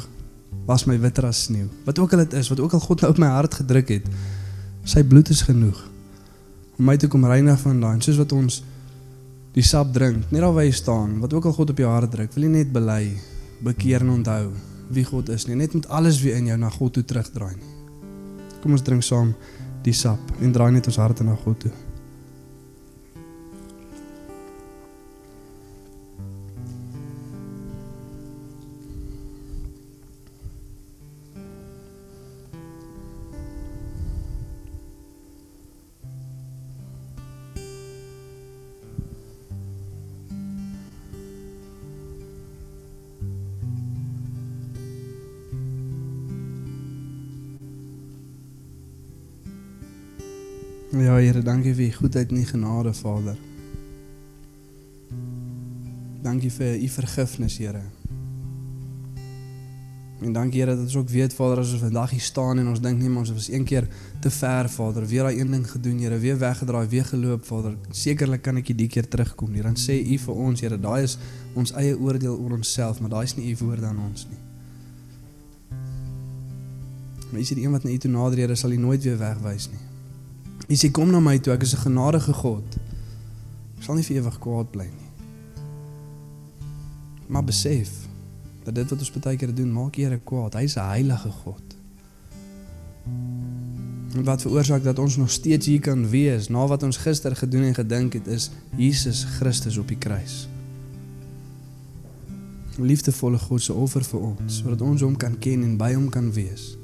Was 0.66 0.86
my 0.86 0.96
witter 0.98 1.28
as 1.28 1.44
sneeu. 1.46 1.68
Wat 1.86 1.98
ook 1.98 2.14
al 2.16 2.24
dit 2.24 2.32
is, 2.40 2.48
wat 2.50 2.60
ook 2.60 2.72
al 2.74 2.82
God 2.82 3.02
nou 3.04 3.10
op 3.12 3.20
my 3.22 3.28
hart 3.30 3.54
gedruk 3.60 3.92
het, 3.92 4.08
sy 4.86 5.02
bloed 5.06 5.30
is 5.30 5.44
genoeg 5.46 5.78
om 6.76 6.84
my 6.84 6.96
te 7.00 7.08
kom 7.08 7.24
reinig 7.24 7.60
van 7.62 7.78
daai. 7.80 7.96
Soos 8.04 8.18
wat 8.20 8.34
ons 8.36 8.60
die 9.56 9.64
sap 9.64 9.92
drink, 9.94 10.26
net 10.28 10.42
daar 10.44 10.52
waar 10.52 10.66
jy 10.66 10.74
staan, 10.76 11.16
wat 11.22 11.32
ook 11.32 11.48
al 11.48 11.56
God 11.56 11.72
op 11.72 11.78
jou 11.80 11.88
hart 11.88 12.12
druk, 12.12 12.34
wil 12.34 12.44
jy 12.44 12.52
net 12.52 12.72
bely, 12.74 13.02
bekeer 13.64 14.04
en 14.04 14.12
onthou 14.18 14.50
wie 14.92 15.06
God 15.06 15.32
is 15.32 15.46
nie. 15.48 15.56
Net 15.56 15.74
met 15.74 15.88
alles 15.88 16.20
weer 16.22 16.36
in 16.36 16.50
jou 16.52 16.58
na 16.60 16.70
God 16.70 16.98
toe 16.98 17.04
terugdraai 17.04 17.54
nie. 17.56 17.72
Kom 18.62 18.76
ons 18.76 18.84
drink 18.84 19.06
saam 19.06 19.32
die 19.86 19.96
sap 19.96 20.20
en 20.42 20.52
draai 20.52 20.72
net 20.76 20.90
ons 20.90 21.00
harte 21.00 21.24
na 21.24 21.38
God 21.46 21.64
toe. 21.64 21.72
Dankie 51.46 51.74
vir 51.74 51.86
u 51.86 51.92
goedheid 51.92 52.30
en 52.30 52.40
u 52.40 52.44
genade, 52.44 52.92
Vader. 52.94 53.36
Dankie 56.22 56.50
vir 56.50 56.82
u 56.82 56.88
vergifnis, 56.88 57.58
Here. 57.58 57.82
En 60.20 60.32
dankie 60.32 60.60
Here 60.60 60.74
dat 60.74 60.84
ons 60.84 60.96
ook 60.96 61.08
weet 61.08 61.34
Vader 61.34 61.62
as 61.62 61.72
ons 61.72 61.84
vandag 61.84 62.10
hier 62.10 62.24
staan 62.24 62.58
en 62.58 62.68
ons 62.72 62.80
dink 62.80 62.98
nee, 62.98 63.08
maar 63.08 63.22
ons 63.22 63.32
was 63.36 63.50
een 63.52 63.64
keer 63.64 63.86
te 64.20 64.30
ver, 64.30 64.68
Vader. 64.68 65.06
Weer 65.06 65.28
daai 65.28 65.40
een 65.40 65.50
ding 65.50 65.70
gedoen, 65.70 65.98
Here, 66.02 66.18
weer 66.18 66.38
weggedraai, 66.38 66.86
weer 66.88 67.04
geloop, 67.04 67.44
Vader. 67.46 67.76
Sekerlik 67.90 68.42
kan 68.42 68.58
ek 68.58 68.74
die 68.74 68.88
keer 68.90 69.08
terugkom, 69.08 69.54
Here. 69.54 69.70
Dan 69.70 69.78
sê 69.78 70.00
u 70.02 70.18
vir 70.18 70.34
ons, 70.34 70.60
Here, 70.60 70.80
daai 70.80 71.02
is 71.06 71.18
ons 71.54 71.74
eie 71.78 71.94
oordeel 71.94 72.34
oor 72.34 72.58
onsself, 72.58 73.00
maar 73.00 73.12
daai 73.12 73.24
is 73.28 73.36
nie 73.38 73.52
u 73.52 73.56
woorde 73.62 73.86
aan 73.86 74.02
ons 74.08 74.26
nie. 74.30 74.42
Maar 77.30 77.40
is 77.40 77.54
dit 77.54 77.62
een 77.62 77.70
wat 77.70 77.84
na 77.84 77.94
u 77.94 77.98
toe 77.98 78.10
nader, 78.10 78.46
Here, 78.46 78.56
sal 78.56 78.74
u 78.74 78.80
nooit 78.82 79.04
weer 79.04 79.20
wegwys 79.20 79.70
nie. 79.70 79.85
U 80.68 80.74
sê 80.74 80.90
kom 80.90 81.10
na 81.10 81.20
my 81.20 81.38
toe, 81.38 81.52
ek 81.54 81.62
is 81.62 81.74
'n 81.74 81.86
genadige 81.88 82.32
God. 82.32 82.66
Ek 83.78 83.82
sal 83.82 83.94
nie 83.94 84.02
vir 84.04 84.16
ewig 84.16 84.38
kwaad 84.38 84.70
bly 84.70 84.84
nie. 84.84 85.10
Maar 87.26 87.44
besef 87.44 87.90
dat 88.64 88.74
dit 88.74 88.90
wat 88.90 88.98
ons 88.98 89.12
baie 89.12 89.36
keer 89.36 89.54
doen, 89.54 89.72
maak 89.72 89.94
Here 89.96 90.18
kwaad. 90.18 90.54
Hy's 90.54 90.76
'n 90.76 90.88
heilige 90.88 91.30
God. 91.30 91.62
En 94.14 94.24
wat 94.24 94.42
veroorsaak 94.42 94.82
dat 94.82 94.98
ons 94.98 95.16
nog 95.16 95.30
steeds 95.30 95.66
hier 95.66 95.80
kan 95.80 96.08
wees 96.08 96.48
na 96.48 96.66
wat 96.66 96.82
ons 96.82 96.96
gister 96.96 97.36
gedoen 97.36 97.62
en 97.62 97.74
gedink 97.74 98.12
het 98.12 98.26
is 98.26 98.50
Jesus 98.76 99.24
Christus 99.24 99.76
op 99.76 99.88
die 99.88 99.98
kruis. 99.98 100.48
Liefdevolle 102.78 103.38
God 103.38 103.62
se 103.62 103.72
offer 103.72 104.04
vir 104.04 104.20
ons 104.20 104.56
sodat 104.56 104.80
ons 104.80 105.00
hom 105.00 105.16
kan 105.16 105.38
ken 105.38 105.62
en 105.62 105.76
by 105.76 105.94
hom 105.94 106.08
kan 106.08 106.32
wees. 106.32 106.76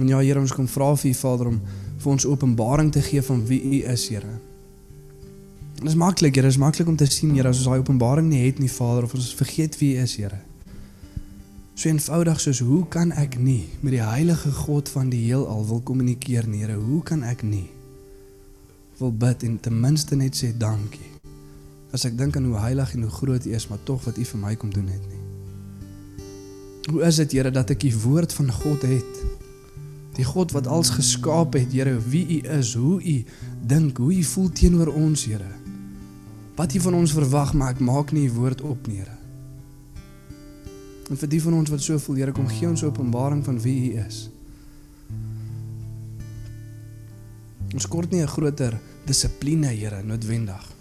En 0.00 0.08
ja 0.08 0.18
Here, 0.24 0.40
ons 0.40 0.54
kom 0.56 0.68
vra 0.68 0.94
vir 0.96 1.10
U 1.10 1.14
Vader 1.14 1.50
om 1.52 1.58
vir 2.00 2.12
ons 2.14 2.26
openbaring 2.26 2.88
te 2.92 3.02
gee 3.04 3.22
van 3.22 3.42
wie 3.46 3.60
U 3.60 3.80
is, 3.92 4.06
Here. 4.08 4.38
Dit 5.76 5.88
is 5.92 5.96
maklik, 6.00 6.34
Here, 6.34 6.48
dit 6.48 6.56
is 6.56 6.60
maklik 6.60 6.88
om 6.88 6.96
te 6.96 7.08
sien, 7.08 7.34
Here, 7.36 7.48
as 7.48 7.60
ons 7.60 7.68
daai 7.68 7.82
openbaring 7.82 8.30
nie 8.30 8.46
het 8.46 8.62
nie, 8.62 8.70
Vader, 8.72 9.04
of 9.04 9.14
ons 9.18 9.34
vergeet 9.36 9.76
wie 9.80 9.98
U 9.98 10.06
is, 10.06 10.16
Here. 10.16 10.40
So 11.80 11.88
eenvoudig 11.88 12.40
soos 12.40 12.58
hoe 12.60 12.82
kan 12.92 13.12
ek 13.16 13.38
nie 13.40 13.62
met 13.80 13.94
die 13.94 14.04
heilige 14.04 14.50
God 14.52 14.90
van 14.92 15.08
die 15.08 15.22
heelal 15.22 15.62
wil 15.68 15.80
kommunikeer 15.84 16.48
nie, 16.48 16.64
Here? 16.64 16.76
Hoe 16.80 17.00
kan 17.04 17.22
ek 17.24 17.44
nie 17.44 17.68
wil 19.00 19.14
bid 19.16 19.46
en 19.48 19.54
ten 19.64 19.78
minste 19.80 20.16
net 20.16 20.36
sê 20.36 20.50
dankie? 20.52 21.08
As 21.96 22.04
ek 22.04 22.18
dink 22.20 22.36
aan 22.36 22.50
hoe 22.50 22.60
heilig 22.60 22.92
en 22.96 23.06
hoe 23.08 23.14
groot 23.14 23.48
U 23.48 23.54
is, 23.56 23.68
maar 23.68 23.80
tog 23.88 24.04
wat 24.04 24.20
U 24.20 24.26
vir 24.32 24.42
my 24.42 24.52
kom 24.60 24.72
doen 24.72 24.92
het 24.92 25.06
nie. 25.08 25.22
Hoe 26.90 27.04
is 27.08 27.16
dit, 27.24 27.38
Here, 27.38 27.52
dat 27.52 27.72
ek 27.72 27.80
die 27.84 27.96
woord 27.96 28.36
van 28.36 28.52
God 28.60 28.84
het? 28.84 29.39
Die 30.16 30.26
God 30.26 30.52
wat 30.52 30.66
alles 30.66 30.90
geskaap 30.90 31.54
het, 31.58 31.72
Here, 31.72 31.98
wie 32.10 32.24
U 32.40 32.40
is, 32.58 32.74
hoe 32.74 32.98
U 33.02 33.16
dink, 33.66 33.98
hoe 33.98 34.12
U 34.14 34.22
voel 34.22 34.50
teenoor 34.50 34.90
ons, 34.94 35.24
Here. 35.24 35.52
Wat 36.56 36.74
U 36.74 36.80
van 36.80 36.98
ons 36.98 37.14
verwag, 37.16 37.54
maar 37.54 37.76
ek 37.76 37.84
maak 37.84 38.12
nie 38.12 38.26
U 38.28 38.34
woord 38.40 38.64
op 38.66 38.90
nie, 38.90 39.00
Here. 39.02 39.16
En 41.10 41.18
vir 41.18 41.30
die 41.30 41.42
van 41.42 41.54
ons 41.58 41.70
wat 41.70 41.82
so 41.82 41.98
voel, 41.98 42.22
Here, 42.22 42.34
kom 42.34 42.50
gee 42.50 42.68
ons 42.68 42.84
openbaring 42.86 43.44
van 43.46 43.62
wie 43.62 43.78
U 43.92 43.94
is. 44.02 44.26
Ons 47.70 47.86
kort 47.86 48.10
nie 48.10 48.22
'n 48.22 48.28
groter 48.28 48.80
dissipline, 49.06 49.70
Here, 49.70 50.02
noodwendig 50.02 50.80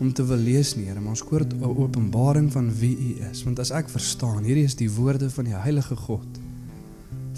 om 0.00 0.12
te 0.12 0.24
wil 0.24 0.40
lees 0.40 0.74
nie, 0.76 0.86
Here, 0.88 1.00
maar 1.00 1.12
ons 1.12 1.24
kort 1.24 1.52
'n 1.52 1.62
openbaring 1.62 2.50
van 2.52 2.72
wie 2.72 2.96
U 2.96 3.10
is, 3.30 3.44
want 3.44 3.58
as 3.58 3.70
ek 3.70 3.88
verstaan, 3.88 4.44
hierdie 4.44 4.64
is 4.64 4.74
die 4.74 4.90
woorde 4.90 5.30
van 5.30 5.44
die 5.44 5.54
heilige 5.54 5.96
God 5.96 6.39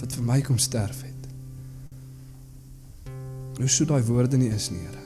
wat 0.01 0.15
vir 0.17 0.25
my 0.27 0.41
kom 0.45 0.59
sterf 0.59 1.03
het. 1.05 1.13
Hoe 3.59 3.69
so 3.69 3.87
daai 3.87 4.03
woorde 4.07 4.39
nie 4.41 4.51
is 4.51 4.71
nie, 4.73 4.81
Here. 4.83 5.03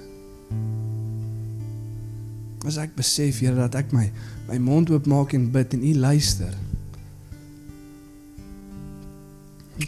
As 2.66 2.78
ek 2.82 2.94
besef, 2.98 3.40
Here, 3.42 3.56
dat 3.58 3.76
ek 3.78 3.92
my 3.94 4.08
my 4.46 4.60
mond 4.62 4.90
oopmaak 4.94 5.34
en 5.34 5.50
bid 5.50 5.74
en 5.74 5.82
U 5.82 5.92
luister. 5.98 6.54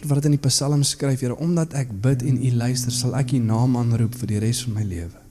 Wat 0.09 0.27
in 0.29 0.35
die 0.35 0.43
Psalm 0.49 0.83
skryf, 0.85 1.23
Here, 1.23 1.39
omdat 1.39 1.75
ek 1.79 1.95
bid 2.03 2.27
en 2.27 2.43
U 2.43 2.53
luister, 2.59 2.95
sal 2.95 3.17
ek 3.19 3.33
U 3.39 3.41
naam 3.43 3.79
aanroep 3.79 4.19
vir 4.21 4.35
die 4.35 4.43
res 4.43 4.65
van 4.67 4.77
my 4.81 4.87
lewe. 4.87 5.25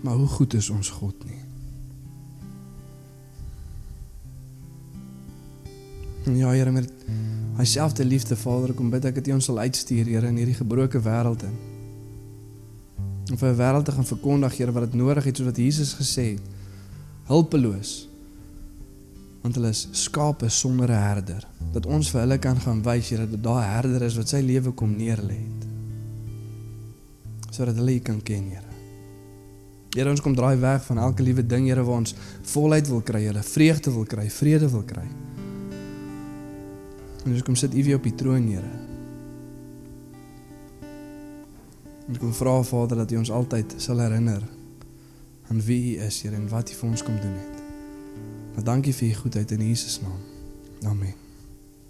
Maar 0.00 0.16
hoe 0.16 0.30
goed 0.38 0.56
is 0.56 0.70
ons 0.72 0.88
God 0.96 1.26
nie? 1.28 1.42
En 6.24 6.38
ja, 6.38 6.54
Here, 6.54 6.72
met 6.72 6.88
hy 7.58 7.64
selfde 7.64 8.04
liefde 8.04 8.36
Vader, 8.36 8.74
kom 8.74 8.90
bid 8.90 9.04
ek 9.04 9.18
dat 9.20 9.28
U 9.28 9.32
ons 9.36 9.48
sal 9.50 9.58
uitstuur, 9.58 10.06
Here, 10.06 10.28
in 10.28 10.38
hierdie 10.40 10.58
gebroke 10.58 11.00
wêreld 11.02 11.42
in. 11.46 11.56
Om 13.30 13.38
vir 13.38 13.50
'n 13.50 13.56
wêreld 13.56 13.84
te 13.84 13.92
gaan 13.92 14.06
verkondig, 14.06 14.56
Here, 14.56 14.72
wat 14.72 14.90
dit 14.90 14.94
nodig 14.94 15.24
het 15.24 15.36
soos 15.36 15.46
wat 15.46 15.56
Jesus 15.56 15.94
gesê 15.94 16.24
het. 16.34 16.42
Hulpeloos. 17.26 18.08
Want 19.42 19.54
hulle 19.54 19.68
is 19.68 19.88
skape 19.92 20.48
sonder 20.48 20.90
'n 20.90 21.02
herder. 21.02 21.46
Dat 21.72 21.86
ons 21.86 22.10
vir 22.10 22.20
hulle 22.20 22.38
kan 22.38 22.60
gaan 22.60 22.82
wys, 22.82 23.08
Here, 23.08 23.28
dat 23.28 23.42
daai 23.42 23.64
herder 23.64 24.02
is 24.02 24.16
wat 24.16 24.28
sy 24.28 24.40
lewe 24.40 24.72
kom 24.72 24.96
neerlê 24.96 25.38
het. 25.38 25.66
Sodat 27.50 27.76
hulle 27.76 27.94
U 27.94 27.98
kan 27.98 28.22
ken, 28.22 28.48
Here. 28.48 28.70
Here, 29.94 30.10
ons 30.10 30.20
kom 30.20 30.34
draai 30.34 30.56
weg 30.56 30.84
van 30.84 30.98
elke 30.98 31.22
liewe 31.22 31.46
ding, 31.46 31.66
Here, 31.66 31.82
waar 31.82 31.96
ons 31.96 32.14
volheid 32.42 32.88
wil 32.88 33.00
kry, 33.00 33.20
Here, 33.20 33.42
vreugde 33.42 33.90
wil 33.92 34.04
kry, 34.04 34.30
vrede 34.30 34.68
wil 34.70 34.82
kry. 34.82 35.08
En 37.24 37.32
ons 37.32 37.42
kom 37.42 37.54
sit 37.58 37.74
U 37.74 37.84
weer 37.84 38.00
op 38.00 38.06
die 38.06 38.14
troon, 38.14 38.48
Here. 38.48 38.72
Ek 42.10 42.20
wil 42.20 42.34
vra 42.34 42.56
Vader 42.66 43.02
dat 43.04 43.12
U 43.12 43.20
ons 43.20 43.30
altyd 43.30 43.76
sal 43.78 44.02
herinner 44.02 44.42
aan 45.50 45.62
wie 45.66 45.96
U 45.96 46.06
is, 46.06 46.22
Here, 46.24 46.36
en 46.36 46.48
wat 46.50 46.72
U 46.72 46.78
vir 46.82 46.90
ons 46.90 47.06
kom 47.06 47.18
doen 47.20 47.38
het. 47.38 47.64
Maar 48.54 48.70
dankie 48.74 48.94
vir 48.96 49.12
U 49.12 49.18
goedheid 49.24 49.56
in 49.56 49.66
Jesus 49.68 50.00
naam. 50.02 50.22
Amen. 50.90 51.29